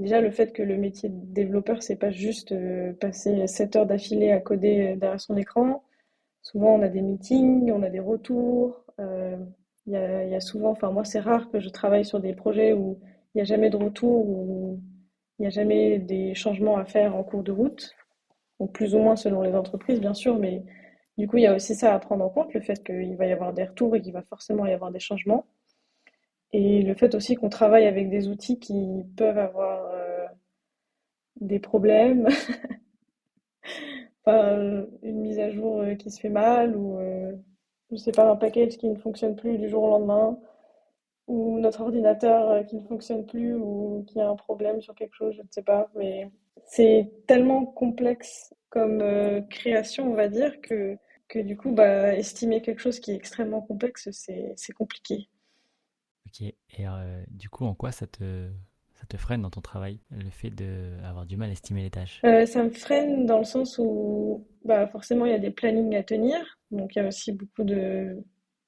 Déjà, 0.00 0.20
le 0.20 0.32
fait 0.32 0.52
que 0.52 0.64
le 0.64 0.78
métier 0.78 1.10
de 1.10 1.32
développeur, 1.32 1.80
c'est 1.84 1.94
pas 1.94 2.10
juste 2.10 2.50
euh, 2.50 2.92
passer 2.94 3.46
7 3.46 3.76
heures 3.76 3.86
d'affilée 3.86 4.32
à 4.32 4.40
coder 4.40 4.96
derrière 4.96 5.20
son 5.20 5.36
écran. 5.36 5.84
Souvent, 6.42 6.74
on 6.74 6.82
a 6.82 6.88
des 6.88 7.02
meetings, 7.02 7.70
on 7.70 7.84
a 7.84 7.88
des 7.90 8.00
retours. 8.00 8.82
Euh, 8.98 9.36
il 9.86 9.92
y, 9.92 10.34
a, 10.34 10.40
souvent, 10.40 10.70
enfin 10.70 10.90
moi, 10.90 11.04
c'est 11.04 11.20
rare 11.20 11.48
que 11.50 11.60
je 11.60 11.68
travaille 11.68 12.04
sur 12.04 12.20
des 12.20 12.34
projets 12.34 12.72
où 12.72 12.98
il 13.34 13.38
n'y 13.38 13.42
a 13.42 13.44
jamais 13.44 13.70
de 13.70 13.76
retour 13.76 14.28
ou 14.28 14.80
il 15.38 15.42
n'y 15.42 15.46
a 15.46 15.50
jamais 15.50 15.98
des 15.98 16.34
changements 16.34 16.76
à 16.76 16.84
faire 16.84 17.14
en 17.14 17.22
cours 17.22 17.42
de 17.44 17.52
route. 17.52 17.94
Donc 18.58 18.72
plus 18.72 18.94
ou 18.94 18.98
moins 18.98 19.16
selon 19.16 19.42
les 19.42 19.54
entreprises, 19.54 20.00
bien 20.00 20.14
sûr, 20.14 20.38
mais 20.38 20.64
du 21.18 21.28
coup, 21.28 21.38
il 21.38 21.44
y 21.44 21.46
a 21.46 21.54
aussi 21.54 21.74
ça 21.74 21.94
à 21.94 21.98
prendre 21.98 22.24
en 22.24 22.30
compte, 22.30 22.52
le 22.54 22.60
fait 22.60 22.82
qu'il 22.84 23.16
va 23.16 23.26
y 23.26 23.32
avoir 23.32 23.52
des 23.52 23.64
retours 23.64 23.94
et 23.96 24.02
qu'il 24.02 24.12
va 24.12 24.22
forcément 24.22 24.66
y 24.66 24.72
avoir 24.72 24.90
des 24.90 25.00
changements. 25.00 25.46
Et 26.52 26.82
le 26.82 26.94
fait 26.94 27.14
aussi 27.14 27.34
qu'on 27.36 27.48
travaille 27.48 27.86
avec 27.86 28.10
des 28.10 28.28
outils 28.28 28.58
qui 28.58 29.04
peuvent 29.16 29.38
avoir 29.38 29.90
euh, 29.92 30.26
des 31.40 31.58
problèmes, 31.58 32.28
enfin, 34.24 34.86
une 35.02 35.20
mise 35.20 35.38
à 35.38 35.50
jour 35.50 35.80
euh, 35.80 35.94
qui 35.94 36.10
se 36.10 36.20
fait 36.20 36.28
mal 36.28 36.76
ou, 36.76 36.98
euh, 36.98 37.32
je 37.90 37.96
sais 37.96 38.12
pas, 38.12 38.30
un 38.30 38.36
package 38.36 38.76
qui 38.78 38.88
ne 38.88 38.96
fonctionne 38.96 39.36
plus 39.36 39.58
du 39.58 39.68
jour 39.68 39.84
au 39.84 39.90
lendemain 39.90 40.38
ou 41.26 41.58
notre 41.58 41.80
ordinateur 41.80 42.50
euh, 42.50 42.62
qui 42.62 42.76
ne 42.76 42.86
fonctionne 42.86 43.26
plus 43.26 43.54
ou 43.54 44.04
qui 44.06 44.20
a 44.20 44.28
un 44.28 44.36
problème 44.36 44.80
sur 44.80 44.94
quelque 44.94 45.14
chose, 45.14 45.34
je 45.36 45.42
ne 45.42 45.48
sais 45.50 45.62
pas. 45.62 45.90
Mais 45.96 46.30
c'est 46.66 47.10
tellement 47.26 47.66
complexe 47.66 48.54
comme 48.70 49.00
euh, 49.00 49.40
création, 49.42 50.10
on 50.10 50.14
va 50.14 50.28
dire, 50.28 50.60
que, 50.60 50.96
que 51.28 51.38
du 51.38 51.56
coup, 51.56 51.72
bah, 51.72 52.14
estimer 52.14 52.62
quelque 52.62 52.80
chose 52.80 53.00
qui 53.00 53.12
est 53.12 53.16
extrêmement 53.16 53.60
complexe, 53.60 54.08
c'est 54.12 54.72
compliqué. 54.72 55.28
Ok, 56.26 56.42
et 56.42 56.54
euh, 56.80 57.24
du 57.28 57.48
coup, 57.48 57.64
en 57.64 57.74
quoi 57.74 57.92
ça 57.92 58.06
te, 58.06 58.50
te 59.06 59.16
freine 59.16 59.42
dans 59.42 59.50
ton 59.50 59.60
travail, 59.60 60.00
le 60.10 60.30
fait 60.30 60.50
d'avoir 60.50 61.26
du 61.26 61.36
mal 61.36 61.50
à 61.50 61.52
estimer 61.52 61.82
les 61.82 61.90
tâches? 61.90 62.20
Euh, 62.24 62.46
ça 62.46 62.62
me 62.62 62.70
freine 62.70 63.26
dans 63.26 63.38
le 63.38 63.44
sens 63.44 63.78
où 63.78 64.46
bah, 64.64 64.86
forcément 64.88 65.26
il 65.26 65.32
y 65.32 65.34
a 65.34 65.38
des 65.38 65.50
plannings 65.50 65.96
à 65.96 66.02
tenir. 66.02 66.58
Donc 66.70 66.94
il 66.94 66.98
y 66.98 67.02
a 67.02 67.08
aussi 67.08 67.32
beaucoup 67.32 67.64
de... 67.64 68.22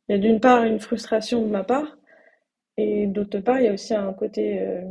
Il 0.09 0.12
y 0.12 0.14
a 0.14 0.18
d'une 0.18 0.40
part 0.40 0.64
une 0.64 0.80
frustration 0.80 1.42
de 1.42 1.49
ma 1.50 1.64
part 1.64 1.99
et 2.76 3.07
d'autre 3.07 3.40
part 3.40 3.61
il 3.61 3.66
y 3.66 3.68
a 3.68 3.73
aussi 3.75 3.95
un 3.95 4.12
côté... 4.12 4.61
euh, 4.62 4.83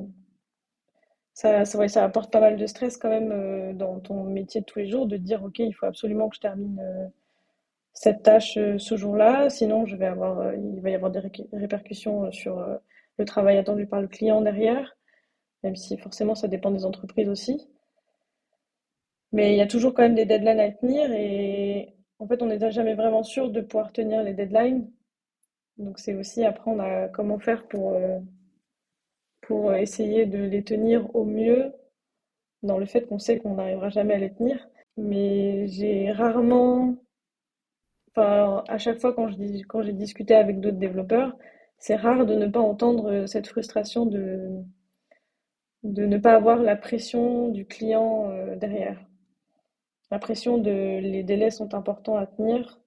ça, 1.33 1.63
ça, 1.65 1.87
ça 1.87 2.03
apporte 2.03 2.33
pas 2.33 2.41
mal 2.41 2.57
de 2.57 2.65
stress 2.65 2.97
quand 2.97 3.09
même 3.09 3.31
euh, 3.31 3.73
dans 3.73 3.99
ton 3.99 4.23
métier 4.23 4.61
de 4.61 4.65
tous 4.65 4.79
les 4.79 4.89
jours 4.89 5.07
de 5.07 5.17
dire 5.17 5.43
ok 5.43 5.59
il 5.59 5.73
faut 5.73 5.85
absolument 5.85 6.27
que 6.29 6.35
je 6.35 6.41
termine 6.41 6.81
cette 7.93 8.23
tâche 8.23 8.53
ce 8.77 8.97
jour-là, 8.97 9.49
sinon 9.49 9.85
je 9.85 9.95
vais 9.95 10.05
avoir, 10.05 10.53
il 10.55 10.81
va 10.81 10.89
y 10.89 10.95
avoir 10.95 11.11
des 11.11 11.19
ré- 11.19 11.31
répercussions 11.51 12.31
sur 12.31 12.63
le 13.17 13.25
travail 13.25 13.57
attendu 13.57 13.87
par 13.87 14.01
le 14.01 14.07
client 14.07 14.41
derrière, 14.41 14.96
même 15.63 15.75
si 15.75 15.97
forcément 15.97 16.35
ça 16.35 16.47
dépend 16.47 16.71
des 16.71 16.85
entreprises 16.85 17.29
aussi. 17.29 17.67
Mais 19.31 19.53
il 19.53 19.57
y 19.57 19.61
a 19.61 19.67
toujours 19.67 19.93
quand 19.93 20.03
même 20.03 20.15
des 20.15 20.25
deadlines 20.25 20.59
à 20.59 20.71
tenir 20.71 21.11
et 21.11 21.93
en 22.19 22.27
fait 22.27 22.41
on 22.41 22.47
n'est 22.47 22.71
jamais 22.71 22.95
vraiment 22.95 23.23
sûr 23.23 23.49
de 23.51 23.61
pouvoir 23.61 23.91
tenir 23.91 24.23
les 24.23 24.33
deadlines. 24.33 24.89
Donc 25.77 25.99
c'est 25.99 26.15
aussi 26.15 26.43
apprendre 26.45 26.81
à 26.83 27.07
comment 27.09 27.39
faire 27.39 27.67
pour, 27.67 27.93
euh, 27.93 28.19
pour 29.41 29.73
essayer 29.73 30.25
de 30.25 30.39
les 30.39 30.63
tenir 30.63 31.13
au 31.15 31.25
mieux 31.25 31.73
dans 32.63 32.77
le 32.77 32.85
fait 32.85 33.07
qu'on 33.07 33.19
sait 33.19 33.39
qu'on 33.39 33.55
n'arrivera 33.55 33.89
jamais 33.89 34.15
à 34.15 34.19
les 34.19 34.33
tenir. 34.33 34.67
Mais 34.97 35.67
j'ai 35.67 36.11
rarement 36.11 36.95
Enfin, 38.15 38.63
à 38.67 38.77
chaque 38.79 38.99
fois 38.99 39.13
quand 39.13 39.27
dis, 39.29 39.61
quand 39.63 39.83
j'ai 39.83 39.93
discuté 39.93 40.33
avec 40.35 40.59
d'autres 40.59 40.77
développeurs, 40.77 41.37
c'est 41.77 41.95
rare 41.95 42.25
de 42.25 42.33
ne 42.35 42.47
pas 42.47 42.59
entendre 42.59 43.25
cette 43.27 43.47
frustration 43.47 44.05
de, 44.07 44.63
de 45.83 46.05
ne 46.05 46.17
pas 46.17 46.35
avoir 46.35 46.57
la 46.59 46.75
pression 46.75 47.49
du 47.49 47.65
client 47.65 48.29
euh, 48.29 48.55
derrière. 48.55 48.99
La 50.11 50.19
pression 50.19 50.57
de 50.57 50.99
les 50.99 51.23
délais 51.23 51.51
sont 51.51 51.73
importants 51.73 52.15
à 52.15 52.25
tenir. 52.25 52.79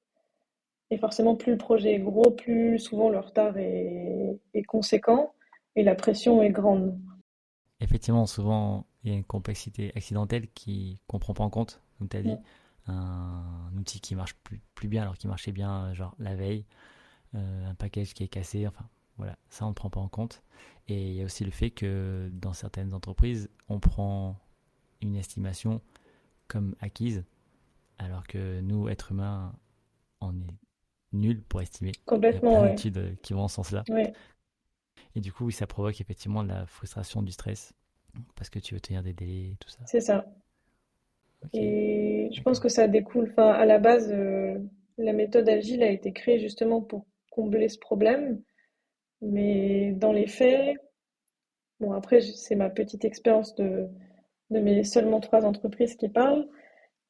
Et 0.90 0.98
forcément, 0.98 1.36
plus 1.36 1.52
le 1.52 1.58
projet 1.58 1.94
est 1.94 2.00
gros, 2.00 2.30
plus 2.30 2.78
souvent 2.78 3.10
le 3.10 3.18
retard 3.18 3.56
est, 3.58 4.38
est 4.54 4.62
conséquent 4.64 5.32
et 5.76 5.84
la 5.84 5.94
pression 5.94 6.42
est 6.42 6.50
grande. 6.50 6.98
Effectivement, 7.80 8.26
souvent, 8.26 8.86
il 9.04 9.10
y 9.10 9.14
a 9.14 9.16
une 9.16 9.24
complexité 9.24 9.92
accidentelle 9.94 10.48
qui 10.48 11.00
qu'on 11.06 11.18
prend 11.18 11.34
pas 11.34 11.44
en 11.44 11.50
compte, 11.50 11.80
comme 11.98 12.08
tu 12.08 12.16
as 12.16 12.22
dit. 12.22 12.36
Un 12.86 13.70
outil 13.76 14.00
qui 14.00 14.16
marche 14.16 14.34
plus, 14.42 14.60
plus 14.74 14.88
bien 14.88 15.02
alors 15.02 15.16
qu'il 15.16 15.30
marchait 15.30 15.52
bien, 15.52 15.94
genre 15.94 16.14
la 16.18 16.34
veille, 16.34 16.64
euh, 17.36 17.70
un 17.70 17.74
package 17.74 18.14
qui 18.14 18.24
est 18.24 18.28
cassé, 18.28 18.66
enfin 18.66 18.84
voilà, 19.20 19.36
ça 19.50 19.66
on 19.66 19.68
ne 19.68 19.74
prend 19.74 19.90
pas 19.90 20.00
en 20.00 20.08
compte. 20.08 20.42
Et 20.88 21.10
il 21.10 21.14
y 21.14 21.20
a 21.20 21.24
aussi 21.24 21.44
le 21.44 21.50
fait 21.50 21.70
que 21.70 22.30
dans 22.32 22.54
certaines 22.54 22.94
entreprises, 22.94 23.50
on 23.68 23.78
prend 23.78 24.36
une 25.02 25.14
estimation 25.14 25.82
comme 26.48 26.74
acquise, 26.80 27.22
alors 27.98 28.26
que 28.26 28.60
nous, 28.60 28.88
êtres 28.88 29.12
humains, 29.12 29.52
on 30.20 30.32
est 30.32 30.54
nuls 31.12 31.42
pour 31.42 31.60
estimer. 31.60 31.90
Il 31.90 31.96
y 31.96 32.00
a 32.00 32.04
Complètement, 32.06 32.60
plein 32.62 32.70
d'études 32.70 32.98
euh, 32.98 33.14
qui 33.22 33.34
vont 33.34 33.42
en 33.42 33.48
ce 33.48 33.56
sens-là. 33.56 33.84
Ouais, 33.90 34.12
Et 35.14 35.20
du 35.20 35.32
coup, 35.32 35.44
oui, 35.44 35.52
ça 35.52 35.66
provoque 35.66 36.00
effectivement 36.00 36.42
de 36.42 36.48
la 36.48 36.64
frustration, 36.66 37.22
du 37.22 37.32
stress, 37.32 37.74
parce 38.36 38.48
que 38.48 38.58
tu 38.58 38.74
veux 38.74 38.80
tenir 38.80 39.02
des 39.02 39.12
délais, 39.12 39.56
tout 39.60 39.68
ça. 39.68 39.80
c'est 39.84 40.00
ça. 40.00 40.26
Et 41.52 42.30
je 42.32 42.42
pense 42.42 42.58
que 42.58 42.68
ça 42.68 42.88
découle, 42.88 43.28
enfin, 43.30 43.50
à 43.50 43.64
la 43.64 43.78
base, 43.78 44.10
euh, 44.12 44.58
la 44.98 45.12
méthode 45.12 45.48
agile 45.48 45.82
a 45.82 45.90
été 45.90 46.12
créée 46.12 46.38
justement 46.38 46.80
pour 46.80 47.06
combler 47.30 47.68
ce 47.68 47.78
problème. 47.78 48.42
Mais 49.22 49.92
dans 49.92 50.12
les 50.12 50.26
faits, 50.26 50.76
bon, 51.78 51.92
après, 51.92 52.20
c'est 52.20 52.54
ma 52.54 52.70
petite 52.70 53.04
expérience 53.04 53.54
de, 53.54 53.88
de 54.50 54.60
mes 54.60 54.84
seulement 54.84 55.20
trois 55.20 55.44
entreprises 55.44 55.94
qui 55.94 56.08
parlent. 56.08 56.46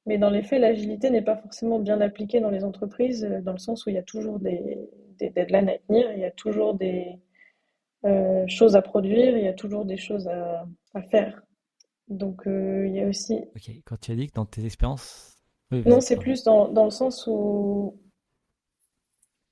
Mais 0.06 0.18
dans 0.18 0.30
les 0.30 0.42
faits, 0.42 0.60
l'agilité 0.60 1.10
n'est 1.10 1.22
pas 1.22 1.36
forcément 1.36 1.78
bien 1.78 2.00
appliquée 2.00 2.40
dans 2.40 2.50
les 2.50 2.64
entreprises, 2.64 3.24
euh, 3.24 3.40
dans 3.42 3.52
le 3.52 3.58
sens 3.58 3.86
où 3.86 3.90
il 3.90 3.96
y 3.96 3.98
a 3.98 4.02
toujours 4.02 4.40
des, 4.40 4.78
des 5.18 5.30
deadlines 5.30 5.68
à 5.68 5.78
tenir, 5.78 6.10
il 6.12 6.20
y 6.20 6.24
a 6.24 6.30
toujours 6.30 6.74
des 6.74 7.20
euh, 8.06 8.44
choses 8.48 8.76
à 8.76 8.82
produire, 8.82 9.36
il 9.36 9.44
y 9.44 9.48
a 9.48 9.52
toujours 9.52 9.84
des 9.84 9.98
choses 9.98 10.26
à, 10.26 10.66
à 10.94 11.02
faire. 11.02 11.42
Donc, 12.08 12.46
euh, 12.46 12.86
il 12.88 12.94
y 12.94 13.00
a 13.00 13.06
aussi... 13.06 13.34
Ok, 13.54 13.70
quand 13.84 14.00
tu 14.00 14.12
as 14.12 14.16
dit 14.16 14.26
que 14.28 14.34
dans 14.34 14.46
tes 14.46 14.64
expériences... 14.64 15.36
Oui, 15.70 15.82
Non, 15.86 16.00
c'est 16.00 16.16
plus 16.16 16.42
dans, 16.42 16.68
dans 16.68 16.84
le 16.84 16.90
sens 16.90 17.28
où 17.28 18.00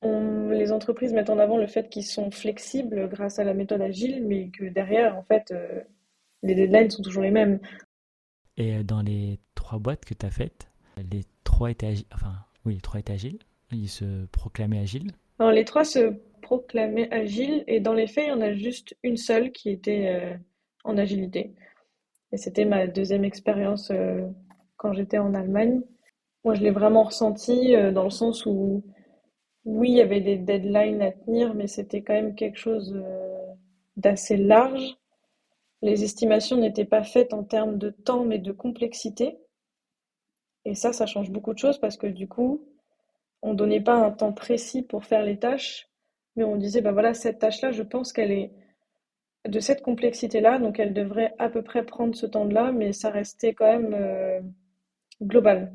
on- 0.03 0.51
les 0.51 0.73
entreprises 0.73 1.13
mettent 1.13 1.31
en 1.31 1.39
avant 1.39 1.57
le 1.57 1.67
fait 1.67 1.89
qu'ils 1.89 2.05
sont 2.07 2.31
flexibles 2.31 3.09
grâce 3.09 3.39
à 3.39 3.45
la 3.45 3.55
méthode 3.55 3.83
agile, 3.83 4.25
mais 4.27 4.49
que 4.49 4.65
derrière, 4.65 5.17
en 5.17 5.23
fait, 5.23 5.51
euh, 5.51 5.81
les 6.43 6.55
deadlines 6.55 6.91
sont 6.91 7.03
toujours 7.03 7.23
les 7.23 7.31
mêmes. 7.31 7.61
Et 8.57 8.77
euh, 8.77 8.83
dans 8.83 9.03
les 9.03 9.39
trois 9.55 9.79
boîtes 9.79 10.05
que 10.05 10.15
tu 10.15 10.27
as 10.27 10.31
faites, 10.31 10.69
les 11.11 11.23
trois 11.45 11.71
étaient 11.71 11.89
agiles, 11.89 12.07
enfin, 12.13 12.33
oui, 12.65 12.75
les 12.75 12.81
trois 12.81 13.01
étaient 13.01 13.13
agiles, 13.13 13.39
ils 13.73 13.89
se 13.89 14.27
proclamaient 14.27 14.81
agiles. 14.81 15.13
Alors, 15.39 15.53
les 15.53 15.65
trois 15.65 15.85
se 15.85 16.15
proclamaient 16.43 17.13
agiles, 17.13 17.65
et 17.67 17.81
dans 17.81 17.93
les 17.93 18.07
faits, 18.07 18.25
il 18.27 18.31
y 18.31 18.33
en 18.33 18.41
a 18.41 18.55
juste 18.55 18.97
une 19.03 19.17
seule 19.17 19.53
qui 19.53 19.71
était 19.71 20.09
euh, 20.09 20.37
en 20.85 20.97
agilité. 20.97 21.55
Et 22.33 22.37
c'était 22.37 22.65
ma 22.65 22.87
deuxième 22.87 23.25
expérience 23.25 23.91
euh, 23.91 24.27
quand 24.77 24.93
j'étais 24.93 25.19
en 25.19 25.35
Allemagne. 25.35 25.81
Moi, 26.45 26.55
je 26.55 26.63
l'ai 26.63 26.71
vraiment 26.71 27.05
ressenti 27.05 27.75
dans 27.93 28.05
le 28.05 28.11
sens 28.11 28.47
où, 28.47 28.85
oui, 29.65 29.91
il 29.91 29.97
y 29.97 30.01
avait 30.01 30.21
des 30.21 30.37
deadlines 30.37 31.03
à 31.03 31.13
tenir, 31.13 31.55
mais 31.55 31.67
c'était 31.67 32.03
quand 32.03 32.15
même 32.15 32.35
quelque 32.35 32.59
chose 32.59 32.95
euh, 32.97 33.47
d'assez 33.97 34.37
large. 34.37 34.97
Les 35.83 36.05
estimations 36.05 36.57
n'étaient 36.57 36.85
pas 36.85 37.05
faites 37.05 37.35
en 37.35 37.45
termes 37.45 37.79
de 37.79 37.91
temps, 37.91 38.25
mais 38.25 38.39
de 38.39 38.53
complexité. 38.53 39.39
Et 40.65 40.75
ça, 40.75 40.93
ça 40.93 41.07
change 41.07 41.31
beaucoup 41.31 41.55
de 41.55 41.59
choses 41.59 41.79
parce 41.79 41.97
que 41.97 42.07
du 42.07 42.29
coup, 42.29 42.63
on 43.43 43.55
donnait 43.55 43.81
pas 43.81 43.95
un 43.95 44.11
temps 44.11 44.33
précis 44.33 44.83
pour 44.83 45.05
faire 45.05 45.23
les 45.23 45.39
tâches, 45.39 45.89
mais 46.37 46.45
on 46.45 46.57
disait, 46.57 46.81
ben 46.81 46.93
voilà, 46.93 47.15
cette 47.15 47.39
tâche-là, 47.39 47.73
je 47.73 47.83
pense 47.83 48.13
qu'elle 48.13 48.33
est 48.33 48.53
de 49.47 49.61
cette 49.61 49.83
complexité-là, 49.83 50.59
donc 50.59 50.79
elle 50.79 50.93
devrait 50.93 51.35
à 51.39 51.49
peu 51.49 51.63
près 51.63 51.85
prendre 51.85 52.15
ce 52.15 52.27
temps-là, 52.27 52.73
mais 52.73 52.93
ça 52.93 53.11
restait 53.11 53.55
quand 53.55 53.67
même 53.67 53.95
euh, 53.95 54.41
global. 55.23 55.73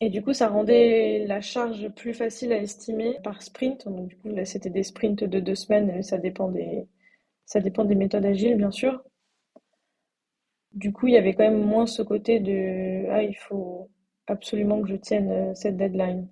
Et 0.00 0.08
du 0.08 0.22
coup, 0.22 0.32
ça 0.32 0.48
rendait 0.48 1.26
la 1.26 1.42
charge 1.42 1.90
plus 1.90 2.14
facile 2.14 2.50
à 2.54 2.56
estimer 2.56 3.18
par 3.22 3.42
sprint. 3.42 3.86
Donc, 3.86 4.08
du 4.08 4.16
coup, 4.16 4.28
là, 4.30 4.46
c'était 4.46 4.70
des 4.70 4.82
sprints 4.82 5.22
de 5.24 5.38
deux 5.38 5.54
semaines, 5.54 5.90
et 5.90 6.02
ça 6.02 6.16
dépend 6.16 6.48
des, 6.48 6.86
ça 7.46 7.60
dépend 7.60 7.84
des 7.84 7.96
méthodes 7.96 8.26
agiles, 8.26 8.56
bien 8.56 8.70
sûr. 8.72 9.02
Du 10.72 10.92
coup, 10.92 11.08
il 11.08 11.14
y 11.14 11.16
avait 11.16 11.34
quand 11.34 11.42
même 11.44 11.60
moins 11.64 11.86
ce 11.86 12.02
côté 12.02 12.38
de 12.40 13.08
ah, 13.10 13.22
il 13.22 13.34
faut 13.36 13.90
absolument 14.28 14.80
que 14.82 14.88
je 14.88 14.94
tienne 14.96 15.30
euh, 15.30 15.54
cette 15.54 15.76
deadline. 15.76 16.28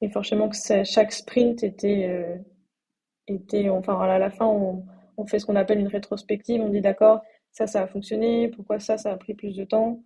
Et 0.00 0.10
forcément 0.10 0.50
chaque 0.84 1.12
sprint 1.12 1.62
était, 1.64 2.06
euh, 2.08 2.36
était 3.28 3.68
enfin 3.70 4.00
à 4.00 4.18
la 4.18 4.30
fin, 4.30 4.46
on, 4.46 4.84
on 5.18 5.26
fait 5.26 5.38
ce 5.40 5.46
qu'on 5.46 5.56
appelle 5.56 5.80
une 5.80 5.88
rétrospective. 5.88 6.62
On 6.62 6.70
dit 6.70 6.80
d'accord, 6.82 7.22
ça, 7.52 7.66
ça 7.66 7.82
a 7.82 7.86
fonctionné, 7.88 8.48
pourquoi 8.48 8.80
ça, 8.80 8.98
ça 8.98 9.12
a 9.12 9.16
pris 9.16 9.34
plus 9.34 9.56
de 9.56 9.64
temps? 9.64 10.02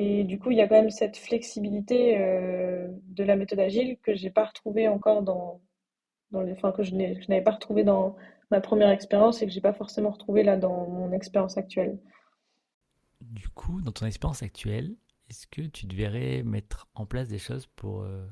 Et 0.00 0.22
du 0.22 0.38
coup, 0.38 0.52
il 0.52 0.58
y 0.58 0.60
a 0.60 0.68
quand 0.68 0.76
même 0.76 0.90
cette 0.90 1.16
flexibilité 1.16 2.18
euh, 2.18 2.86
de 3.08 3.24
la 3.24 3.34
méthode 3.34 3.58
agile 3.58 3.98
que 4.00 4.14
j'ai 4.14 4.30
pas 4.30 4.44
retrouvée 4.44 4.86
encore 4.86 5.22
dans, 5.22 5.60
dans 6.30 6.40
les, 6.40 6.52
enfin, 6.52 6.70
que 6.70 6.84
je 6.84 6.94
n'avais 6.94 7.42
pas 7.42 7.50
retrouvée 7.50 7.82
dans 7.82 8.14
ma 8.52 8.60
première 8.60 8.90
expérience 8.90 9.42
et 9.42 9.46
que 9.46 9.50
j'ai 9.50 9.60
pas 9.60 9.72
forcément 9.72 10.10
retrouvée 10.10 10.44
là 10.44 10.56
dans 10.56 10.86
mon 10.86 11.10
expérience 11.10 11.58
actuelle. 11.58 11.98
Du 13.22 13.48
coup, 13.48 13.80
dans 13.82 13.90
ton 13.90 14.06
expérience 14.06 14.44
actuelle, 14.44 14.94
est-ce 15.30 15.48
que 15.48 15.62
tu 15.62 15.86
devrais 15.86 16.44
mettre 16.44 16.86
en 16.94 17.04
place 17.04 17.26
des 17.26 17.38
choses 17.38 17.66
pour, 17.74 18.02
euh, 18.02 18.24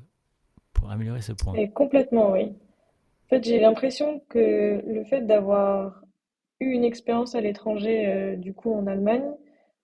pour 0.71 0.89
améliorer 0.89 1.21
ce 1.21 1.33
point? 1.33 1.53
Et 1.55 1.69
complètement, 1.69 2.31
oui. 2.31 2.43
En 2.45 3.27
fait, 3.27 3.43
j'ai 3.43 3.59
l'impression 3.59 4.21
que 4.29 4.81
le 4.87 5.03
fait 5.03 5.27
d'avoir 5.27 6.01
eu 6.61 6.71
une 6.71 6.85
expérience 6.85 7.35
à 7.35 7.41
l'étranger, 7.41 8.07
euh, 8.07 8.35
du 8.37 8.53
coup 8.53 8.73
en 8.73 8.87
Allemagne, 8.87 9.33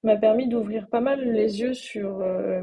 m'a 0.04 0.18
permis 0.18 0.48
d'ouvrir 0.48 0.88
pas 0.90 1.02
mal 1.02 1.22
les 1.22 1.62
yeux 1.62 1.74
sur, 1.74 2.22
euh, 2.22 2.62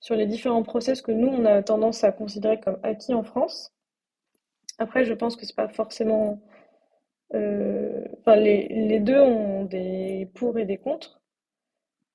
sur 0.00 0.16
les 0.16 0.26
différents 0.26 0.64
process 0.64 1.02
que 1.02 1.12
nous, 1.12 1.28
on 1.28 1.44
a 1.44 1.62
tendance 1.62 2.02
à 2.02 2.10
considérer 2.10 2.58
comme 2.58 2.78
acquis 2.82 3.14
en 3.14 3.22
France. 3.22 3.72
Après, 4.78 5.04
je 5.04 5.14
pense 5.14 5.36
que 5.36 5.46
c'est 5.46 5.54
pas 5.54 5.68
forcément... 5.68 6.40
euh, 7.34 8.04
Enfin, 8.20 8.36
les, 8.36 8.68
les 8.68 9.00
deux 9.00 9.20
ont 9.20 9.64
des 9.64 10.28
pour 10.34 10.58
et 10.58 10.64
des 10.64 10.78
contre. 10.78 11.20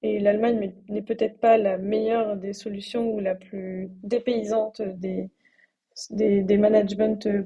Et 0.03 0.19
l'Allemagne 0.19 0.73
n'est 0.89 1.01
peut-être 1.01 1.39
pas 1.39 1.57
la 1.57 1.77
meilleure 1.77 2.37
des 2.37 2.53
solutions 2.53 3.11
ou 3.13 3.19
la 3.19 3.35
plus 3.35 3.89
dépaysante 4.03 4.81
des, 4.81 5.29
des, 6.11 6.41
des 6.43 6.57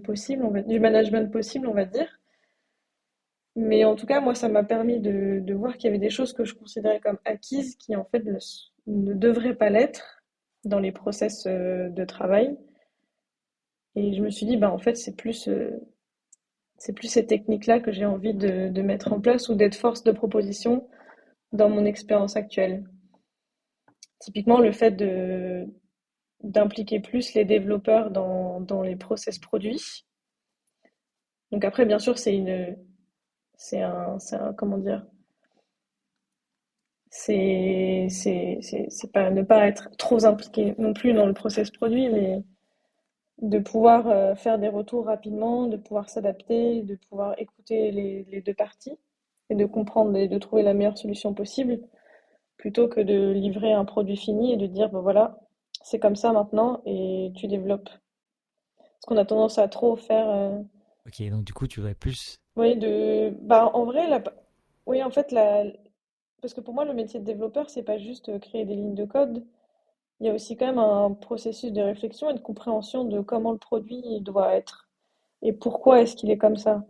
possibles, 0.03 0.65
du 0.65 0.79
management 0.79 1.31
possible, 1.31 1.67
on 1.67 1.73
va 1.73 1.85
dire. 1.85 2.19
Mais 3.57 3.83
en 3.85 3.95
tout 3.95 4.05
cas, 4.05 4.21
moi, 4.21 4.35
ça 4.35 4.49
m'a 4.49 4.63
permis 4.63 4.99
de, 4.99 5.39
de 5.41 5.53
voir 5.55 5.77
qu'il 5.77 5.85
y 5.85 5.89
avait 5.89 5.97
des 5.97 6.11
choses 6.11 6.31
que 6.31 6.45
je 6.45 6.53
considérais 6.53 6.99
comme 6.99 7.17
acquises 7.25 7.75
qui, 7.75 7.95
en 7.95 8.05
fait, 8.05 8.23
ne, 8.23 8.37
ne 8.85 9.13
devraient 9.15 9.55
pas 9.55 9.71
l'être 9.71 10.21
dans 10.63 10.79
les 10.79 10.91
process 10.91 11.47
euh, 11.47 11.89
de 11.89 12.05
travail. 12.05 12.55
Et 13.95 14.13
je 14.13 14.21
me 14.21 14.29
suis 14.29 14.45
dit, 14.45 14.57
bah, 14.57 14.71
en 14.71 14.77
fait, 14.77 14.95
c'est 14.95 15.15
plus 15.15 15.47
euh, 15.47 15.71
c'est 16.77 16.93
plus 16.93 17.07
ces 17.07 17.25
techniques-là 17.25 17.79
que 17.79 17.91
j'ai 17.91 18.05
envie 18.05 18.35
de, 18.35 18.69
de 18.69 18.81
mettre 18.83 19.11
en 19.11 19.19
place 19.19 19.49
ou 19.49 19.55
d'être 19.55 19.75
force 19.75 20.03
de 20.03 20.11
proposition 20.11 20.87
dans 21.51 21.69
mon 21.69 21.83
expérience 21.83 22.35
actuelle. 22.35 22.83
Typiquement, 24.19 24.59
le 24.59 24.71
fait 24.71 24.91
de, 24.91 25.65
d'impliquer 26.43 26.99
plus 26.99 27.33
les 27.33 27.45
développeurs 27.45 28.11
dans, 28.11 28.61
dans 28.61 28.83
les 28.83 28.95
process 28.95 29.39
produits. 29.39 30.05
Donc 31.51 31.65
après, 31.65 31.87
bien 31.87 31.97
sûr, 31.97 32.19
c'est 32.19 32.35
une, 32.35 32.77
c'est 33.57 33.81
un, 33.81 34.17
un, 34.31 34.53
comment 34.53 34.77
dire, 34.77 35.05
c'est 37.09 38.07
pas 39.13 39.29
ne 39.31 39.41
pas 39.41 39.67
être 39.67 39.89
trop 39.97 40.25
impliqué 40.25 40.73
non 40.77 40.93
plus 40.93 41.13
dans 41.13 41.25
le 41.25 41.33
process 41.33 41.71
produit, 41.71 42.09
mais 42.09 42.43
de 43.41 43.59
pouvoir 43.59 44.07
euh, 44.07 44.35
faire 44.35 44.59
des 44.59 44.69
retours 44.69 45.05
rapidement, 45.05 45.67
de 45.67 45.77
pouvoir 45.77 46.09
s'adapter, 46.09 46.81
de 46.83 46.95
pouvoir 47.09 47.35
écouter 47.39 47.91
les, 47.91 48.25
les 48.31 48.41
deux 48.41 48.53
parties 48.53 48.97
et 49.49 49.55
de 49.55 49.65
comprendre 49.65 50.15
et 50.17 50.27
de 50.27 50.37
trouver 50.39 50.63
la 50.63 50.73
meilleure 50.73 50.97
solution 50.97 51.33
possible, 51.33 51.79
plutôt 52.57 52.87
que 52.87 53.01
de 53.01 53.31
livrer 53.31 53.73
un 53.73 53.85
produit 53.85 54.17
fini 54.17 54.53
et 54.53 54.57
de 54.57 54.67
dire, 54.67 54.89
ben 54.89 55.01
voilà, 55.01 55.39
c'est 55.83 55.99
comme 55.99 56.15
ça 56.15 56.33
maintenant 56.33 56.81
et 56.85 57.31
tu 57.35 57.47
développes. 57.47 57.89
Parce 57.89 59.05
qu'on 59.07 59.17
a 59.17 59.25
tendance 59.25 59.57
à 59.59 59.67
trop 59.67 59.95
faire. 59.95 60.29
euh, 60.29 60.59
Ok, 61.07 61.21
donc 61.29 61.45
du 61.45 61.53
coup, 61.53 61.67
tu 61.67 61.79
voudrais 61.79 61.95
plus. 61.95 62.39
Oui, 62.57 62.75
de. 62.77 63.29
Bah, 63.41 63.71
en 63.73 63.85
vrai, 63.85 64.07
la... 64.09 64.21
oui, 64.85 65.01
en 65.03 65.11
fait, 65.11 65.31
la... 65.31 65.63
parce 66.41 66.53
que 66.53 66.61
pour 66.61 66.73
moi, 66.73 66.85
le 66.85 66.93
métier 66.93 67.19
de 67.19 67.25
développeur, 67.25 67.69
c'est 67.69 67.83
pas 67.83 67.97
juste 67.99 68.29
euh, 68.29 68.39
créer 68.39 68.65
des 68.65 68.75
lignes 68.75 68.95
de 68.95 69.05
code. 69.05 69.45
Il 70.21 70.27
y 70.27 70.29
a 70.31 70.35
aussi 70.35 70.57
quand 70.57 70.67
même 70.67 70.79
un 70.79 71.13
processus 71.13 71.71
de 71.73 71.81
réflexion 71.81 72.29
et 72.31 72.35
de 72.35 72.39
compréhension 72.41 73.05
de 73.05 73.21
comment 73.21 73.51
le 73.53 73.59
produit 73.59 74.21
doit 74.21 74.55
être 74.55 74.89
et 75.43 75.53
pourquoi 75.53 76.01
est-ce 76.01 76.15
qu'il 76.17 76.31
est 76.31 76.37
comme 76.37 76.57
ça. 76.57 76.85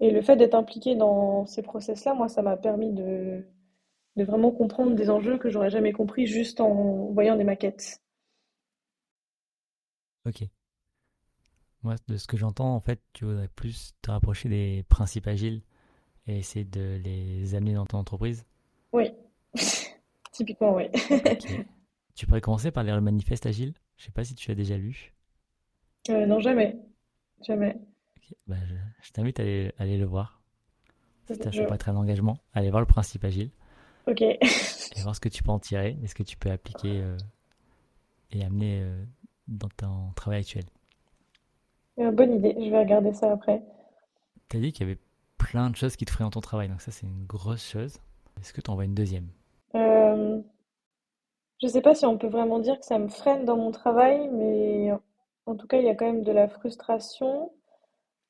Et 0.00 0.10
le 0.10 0.20
fait 0.20 0.34
d'être 0.34 0.56
impliqué 0.56 0.96
dans 0.96 1.46
ces 1.46 1.62
process-là, 1.62 2.12
moi, 2.14 2.28
ça 2.28 2.42
m'a 2.42 2.56
permis 2.56 2.90
de... 2.92 3.44
de 4.16 4.24
vraiment 4.24 4.52
comprendre 4.52 4.94
des 4.96 5.10
enjeux 5.10 5.38
que 5.38 5.50
j'aurais 5.50 5.70
jamais 5.70 5.92
compris 5.92 6.26
juste 6.26 6.60
en 6.60 7.06
voyant 7.12 7.36
des 7.36 7.44
maquettes. 7.44 8.00
Ok. 10.24 10.50
Moi, 11.82 11.96
de 12.08 12.16
ce 12.16 12.26
que 12.26 12.36
j'entends, 12.36 12.74
en 12.74 12.80
fait, 12.80 13.00
tu 13.12 13.24
voudrais 13.24 13.48
plus 13.48 13.92
te 14.02 14.10
rapprocher 14.10 14.48
des 14.48 14.84
principes 14.88 15.26
agiles 15.26 15.62
et 16.26 16.38
essayer 16.38 16.64
de 16.64 17.00
les 17.04 17.54
amener 17.54 17.74
dans 17.74 17.86
ton 17.86 17.98
entreprise? 17.98 18.46
Oui, 18.92 19.10
typiquement, 20.32 20.74
oui. 20.74 20.84
Tu 22.14 22.26
pourrais 22.26 22.40
commencer 22.40 22.70
par 22.70 22.84
lire 22.84 22.94
le 22.96 23.00
manifeste 23.00 23.46
agile. 23.46 23.74
Je 23.96 24.04
sais 24.04 24.10
pas 24.12 24.24
si 24.24 24.34
tu 24.34 24.48
l'as 24.48 24.54
déjà 24.54 24.76
lu. 24.76 25.14
Euh, 26.10 26.26
non, 26.26 26.40
jamais. 26.40 26.76
Jamais. 27.46 27.76
Ok. 28.16 28.34
Bah, 28.46 28.56
je, 28.66 28.74
je 29.02 29.10
t'invite 29.12 29.40
à 29.40 29.42
aller, 29.42 29.72
à 29.78 29.82
aller 29.82 29.98
le 29.98 30.04
voir. 30.06 30.40
Si 31.26 31.36
Je- 31.52 31.62
pas 31.64 31.78
très 31.78 31.92
d'engagement, 31.92 32.38
allez 32.54 32.70
voir 32.70 32.80
le 32.80 32.86
principe 32.86 33.24
agile 33.24 33.50
Ok. 34.06 34.20
et 34.96 35.02
voir 35.02 35.14
ce 35.14 35.20
que 35.20 35.28
tu 35.28 35.42
peux 35.42 35.50
en 35.50 35.58
tirer 35.58 35.98
et 36.02 36.06
ce 36.06 36.14
que 36.14 36.22
tu 36.22 36.36
peux 36.36 36.50
appliquer 36.50 37.00
euh, 37.02 37.16
et 38.32 38.44
amener 38.44 38.80
euh, 38.82 39.04
dans 39.48 39.68
ton 39.68 40.10
travail 40.14 40.40
actuel. 40.40 40.64
Euh, 42.00 42.10
bonne 42.10 42.34
idée, 42.34 42.56
je 42.58 42.70
vais 42.70 42.78
regarder 42.78 43.12
ça 43.12 43.32
après. 43.32 43.62
T'as 44.48 44.58
dit 44.58 44.72
qu'il 44.72 44.86
y 44.86 44.90
avait 44.90 45.00
plein 45.38 45.70
de 45.70 45.76
choses 45.76 45.96
qui 45.96 46.04
te 46.04 46.10
feraient 46.10 46.24
dans 46.24 46.30
ton 46.30 46.40
travail, 46.40 46.68
donc 46.68 46.80
ça 46.80 46.90
c'est 46.90 47.06
une 47.06 47.26
grosse 47.26 47.68
chose. 47.68 47.98
Est-ce 48.40 48.52
que 48.52 48.60
tu 48.60 48.70
en 48.70 48.74
vois 48.74 48.84
une 48.84 48.94
deuxième? 48.94 49.28
Euh, 49.74 50.40
je 51.62 51.66
sais 51.68 51.82
pas 51.82 51.94
si 51.94 52.06
on 52.06 52.18
peut 52.18 52.28
vraiment 52.28 52.58
dire 52.58 52.78
que 52.78 52.86
ça 52.86 52.98
me 52.98 53.08
freine 53.08 53.44
dans 53.44 53.56
mon 53.56 53.70
travail, 53.70 54.28
mais 54.32 54.90
en 55.46 55.56
tout 55.56 55.66
cas, 55.66 55.78
il 55.78 55.84
y 55.84 55.88
a 55.88 55.94
quand 55.94 56.06
même 56.06 56.22
de 56.22 56.32
la 56.32 56.48
frustration. 56.48 57.52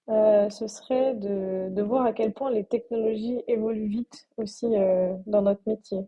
Euh, 0.09 0.49
ce 0.51 0.67
serait 0.67 1.15
de, 1.15 1.69
de 1.71 1.83
voir 1.83 2.05
à 2.05 2.13
quel 2.13 2.33
point 2.33 2.51
les 2.51 2.65
technologies 2.65 3.43
évoluent 3.47 3.89
vite 3.89 4.27
aussi 4.39 4.67
euh, 4.67 5.15
dans 5.27 5.43
notre 5.43 5.63
métier. 5.67 6.01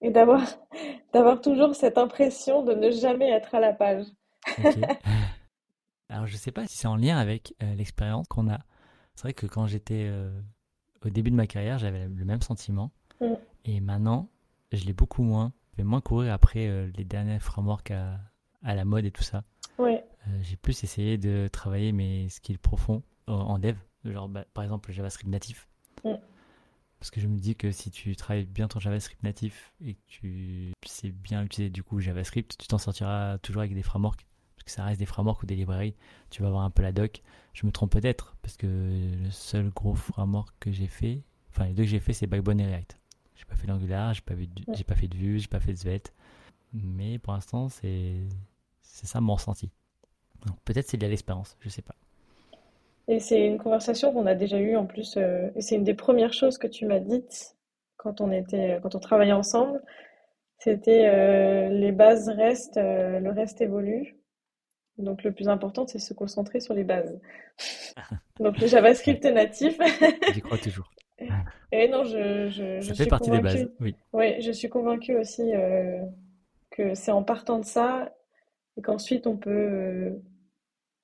Et 0.00 0.10
d'avoir 0.10 0.40
d'avoir 1.12 1.40
toujours 1.40 1.74
cette 1.74 1.98
impression 1.98 2.62
de 2.62 2.74
ne 2.74 2.90
jamais 2.90 3.30
être 3.30 3.54
à 3.54 3.60
la 3.60 3.72
page. 3.72 4.06
Alors 6.08 6.26
je 6.26 6.36
sais 6.36 6.52
pas 6.52 6.66
si 6.66 6.76
c'est 6.76 6.88
en 6.88 6.96
lien 6.96 7.18
avec 7.18 7.54
euh, 7.62 7.74
l'expérience 7.74 8.26
qu'on 8.28 8.48
a. 8.48 8.60
C'est 9.14 9.22
vrai 9.22 9.34
que 9.34 9.46
quand 9.46 9.66
j'étais 9.66 10.06
euh, 10.08 10.30
au 11.04 11.10
début 11.10 11.30
de 11.30 11.36
ma 11.36 11.46
carrière, 11.46 11.78
j'avais 11.78 12.08
le 12.08 12.24
même 12.24 12.40
sentiment. 12.40 12.90
Mm. 13.20 13.34
Et 13.64 13.80
maintenant, 13.80 14.28
je 14.72 14.84
l'ai 14.84 14.92
beaucoup 14.92 15.22
moins. 15.22 15.52
Je 15.72 15.78
vais 15.78 15.84
moins 15.84 16.00
courir 16.00 16.32
après 16.32 16.66
euh, 16.68 16.90
les 16.96 17.04
derniers 17.04 17.38
frameworks 17.38 17.90
à, 17.90 18.20
à 18.62 18.74
la 18.74 18.84
mode 18.84 19.04
et 19.04 19.10
tout 19.10 19.22
ça. 19.22 19.44
Ouais, 19.78 20.04
j'ai 20.42 20.56
plus 20.56 20.82
essayé 20.82 21.18
de 21.18 21.48
travailler 21.52 21.92
mes 21.92 22.28
skills 22.28 22.58
profonds 22.58 23.02
en, 23.28 23.34
en 23.34 23.58
dev, 23.58 23.76
genre 24.04 24.28
bah, 24.28 24.44
par 24.52 24.64
exemple 24.64 24.90
le 24.90 24.94
JavaScript 24.94 25.30
natif. 25.30 25.68
Mm. 26.04 26.14
Parce 26.98 27.10
que 27.12 27.20
je 27.20 27.28
me 27.28 27.38
dis 27.38 27.54
que 27.54 27.70
si 27.70 27.90
tu 27.90 28.16
travailles 28.16 28.44
bien 28.44 28.66
ton 28.66 28.80
JavaScript 28.80 29.22
natif 29.22 29.72
et 29.80 29.94
que 29.94 30.00
tu 30.10 30.72
sais 30.84 31.10
bien 31.10 31.44
utiliser 31.44 31.70
du 31.70 31.84
coup 31.84 32.00
JavaScript, 32.00 32.56
tu 32.58 32.66
t'en 32.66 32.78
sortiras 32.78 33.38
toujours 33.38 33.60
avec 33.60 33.74
des 33.74 33.82
frameworks. 33.82 34.26
Que 34.68 34.74
ça 34.74 34.84
reste 34.84 35.00
des 35.00 35.06
frameworks 35.06 35.42
ou 35.42 35.46
des 35.46 35.56
librairies. 35.56 35.94
Tu 36.30 36.42
vas 36.42 36.48
avoir 36.48 36.62
un 36.64 36.70
peu 36.70 36.82
la 36.82 36.92
doc. 36.92 37.22
Je 37.54 37.66
me 37.66 37.72
trompe 37.72 37.92
peut-être, 37.92 38.36
parce 38.42 38.56
que 38.56 38.66
le 38.66 39.30
seul 39.30 39.70
gros 39.70 39.94
framework 39.94 40.54
que 40.60 40.72
j'ai 40.72 40.86
fait, 40.88 41.22
enfin 41.50 41.66
les 41.66 41.74
deux 41.74 41.84
que 41.84 41.88
j'ai 41.90 42.00
fait, 42.00 42.12
c'est 42.12 42.26
Backbone 42.26 42.60
et 42.60 42.66
React. 42.66 42.98
J'ai 43.36 43.44
pas 43.46 43.56
fait 43.56 43.66
l'Angular, 43.66 44.14
j'ai 44.14 44.22
pas, 44.22 44.34
vu 44.34 44.46
de- 44.46 44.64
j'ai 44.72 44.84
pas 44.84 44.94
fait 44.96 45.08
de 45.08 45.16
Vue, 45.16 45.38
j'ai 45.40 45.48
pas 45.48 45.60
fait 45.60 45.72
de 45.72 45.78
Svelte. 45.78 46.12
Mais 46.74 47.18
pour 47.20 47.32
l'instant, 47.34 47.68
c'est 47.70 48.16
c'est 48.82 49.06
ça 49.06 49.20
mon 49.22 49.34
ressenti. 49.34 49.70
Donc, 50.46 50.58
peut-être 50.64 50.88
c'est 50.88 50.98
lié 50.98 51.06
à 51.06 51.10
l'expérience, 51.10 51.56
je 51.60 51.68
sais 51.70 51.82
pas. 51.82 51.96
et 53.08 53.20
c'est 53.20 53.46
une 53.46 53.58
conversation 53.58 54.12
qu'on 54.12 54.26
a 54.26 54.34
déjà 54.34 54.58
eue 54.58 54.76
en 54.76 54.86
plus, 54.86 55.16
euh, 55.16 55.48
et 55.56 55.62
c'est 55.62 55.76
une 55.76 55.84
des 55.84 55.94
premières 55.94 56.32
choses 56.32 56.58
que 56.58 56.66
tu 56.66 56.84
m'as 56.86 57.00
dites 57.00 57.56
quand 57.96 58.20
on 58.20 58.30
était, 58.30 58.78
quand 58.82 58.94
on 58.94 59.00
travaillait 59.00 59.32
ensemble. 59.32 59.82
C'était 60.58 61.08
euh, 61.08 61.70
les 61.70 61.92
bases 61.92 62.28
restent, 62.30 62.78
euh, 62.78 63.20
le 63.20 63.30
reste 63.30 63.60
évolue. 63.62 64.16
Donc 64.98 65.22
le 65.22 65.32
plus 65.32 65.48
important, 65.48 65.86
c'est 65.86 65.98
se 65.98 66.12
concentrer 66.12 66.60
sur 66.60 66.74
les 66.74 66.84
bases. 66.84 67.18
Donc 68.40 68.58
le 68.58 68.66
JavaScript 68.66 69.24
est 69.24 69.32
natif. 69.32 69.78
J'y 70.32 70.40
crois 70.40 70.58
toujours. 70.58 70.90
Et 71.72 71.88
non, 71.88 72.04
je, 72.04 72.48
je, 72.48 72.80
je 72.80 72.86
Ça 72.86 72.94
fait 72.94 73.02
suis 73.02 73.06
partie 73.06 73.30
des 73.30 73.40
bases, 73.40 73.70
oui. 73.80 73.94
Oui, 74.12 74.40
je 74.40 74.52
suis 74.52 74.68
convaincue 74.68 75.16
aussi 75.16 75.52
euh, 75.54 76.00
que 76.70 76.94
c'est 76.94 77.10
en 77.10 77.22
partant 77.22 77.58
de 77.58 77.64
ça 77.64 78.12
et 78.76 78.82
qu'ensuite 78.82 79.26
on 79.26 79.36
peut 79.36 79.50
euh, 79.50 80.10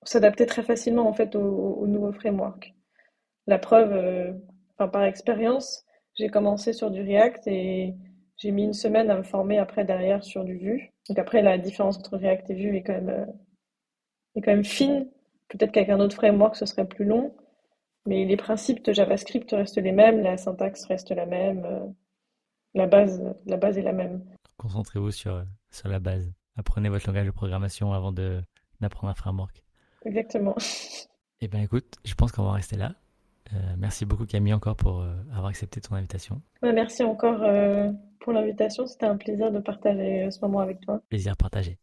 s'adapter 0.04 0.46
très 0.46 0.62
facilement 0.62 1.08
en 1.08 1.12
fait 1.12 1.34
au, 1.34 1.40
au 1.40 1.86
nouveau 1.86 2.12
framework. 2.12 2.74
La 3.46 3.58
preuve, 3.58 3.92
euh, 3.92 4.32
enfin 4.74 4.88
par 4.88 5.04
expérience, 5.04 5.84
j'ai 6.14 6.28
commencé 6.28 6.72
sur 6.72 6.90
du 6.90 7.02
React 7.02 7.46
et 7.48 7.94
j'ai 8.36 8.50
mis 8.50 8.64
une 8.64 8.72
semaine 8.72 9.10
à 9.10 9.16
me 9.16 9.22
former 9.22 9.58
après 9.58 9.84
derrière 9.84 10.24
sur 10.24 10.44
du 10.44 10.56
Vue. 10.56 10.92
Donc 11.08 11.18
après 11.18 11.42
la 11.42 11.58
différence 11.58 11.98
entre 11.98 12.16
React 12.16 12.50
et 12.50 12.54
Vue 12.54 12.76
est 12.76 12.82
quand 12.82 12.94
même 12.94 13.26
est 14.36 14.42
quand 14.42 14.52
même 14.52 14.64
fine. 14.64 15.08
Peut-être 15.48 15.72
qu'avec 15.72 15.90
un 15.90 16.00
autre 16.00 16.16
framework 16.16 16.56
ce 16.56 16.66
serait 16.66 16.86
plus 16.86 17.04
long, 17.04 17.34
mais 18.06 18.24
les 18.24 18.36
principes 18.36 18.84
de 18.84 18.92
JavaScript 18.92 19.50
restent 19.52 19.78
les 19.78 19.92
mêmes, 19.92 20.22
la 20.22 20.36
syntaxe 20.36 20.84
reste 20.86 21.10
la 21.10 21.26
même, 21.26 21.64
euh, 21.64 21.86
la 22.74 22.86
base 22.86 23.22
la 23.46 23.56
base 23.56 23.78
est 23.78 23.82
la 23.82 23.92
même. 23.92 24.24
Concentrez-vous 24.56 25.10
sur, 25.10 25.44
sur 25.70 25.88
la 25.88 26.00
base. 26.00 26.32
Apprenez 26.56 26.88
votre 26.88 27.06
langage 27.06 27.26
de 27.26 27.32
programmation 27.32 27.92
avant 27.92 28.12
d'apprendre 28.12 29.10
un 29.10 29.14
framework. 29.14 29.62
Exactement. 30.04 30.54
Eh 31.40 31.48
bien 31.48 31.60
écoute, 31.60 31.96
je 32.06 32.14
pense 32.14 32.32
qu'on 32.32 32.44
va 32.44 32.52
rester 32.52 32.76
là. 32.76 32.94
Euh, 33.52 33.56
merci 33.76 34.06
beaucoup 34.06 34.24
Camille 34.24 34.54
encore 34.54 34.76
pour 34.76 35.00
euh, 35.00 35.12
avoir 35.30 35.46
accepté 35.46 35.78
ton 35.78 35.94
invitation. 35.94 36.40
Ouais, 36.62 36.72
merci 36.72 37.02
encore 37.02 37.40
pour 38.20 38.32
l'invitation. 38.32 38.86
C'était 38.86 39.04
un 39.04 39.18
plaisir 39.18 39.52
de 39.52 39.58
partager 39.58 40.30
ce 40.30 40.40
moment 40.40 40.60
avec 40.60 40.80
toi. 40.80 41.02
Plaisir 41.10 41.36
partagé. 41.36 41.76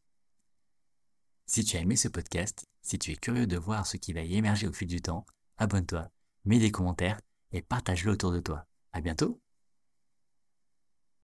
Si 1.53 1.65
tu 1.65 1.75
as 1.75 1.81
aimé 1.81 1.97
ce 1.97 2.07
podcast, 2.07 2.65
si 2.81 2.97
tu 2.97 3.11
es 3.11 3.17
curieux 3.17 3.45
de 3.45 3.57
voir 3.57 3.85
ce 3.85 3.97
qui 3.97 4.13
va 4.13 4.21
y 4.21 4.37
émerger 4.37 4.69
au 4.69 4.71
fil 4.71 4.87
du 4.87 5.01
temps, 5.01 5.25
abonne-toi, 5.57 6.09
mets 6.45 6.59
des 6.59 6.71
commentaires 6.71 7.19
et 7.51 7.61
partage-le 7.61 8.13
autour 8.13 8.31
de 8.31 8.39
toi. 8.39 8.65
À 8.93 9.01
bientôt! 9.01 9.41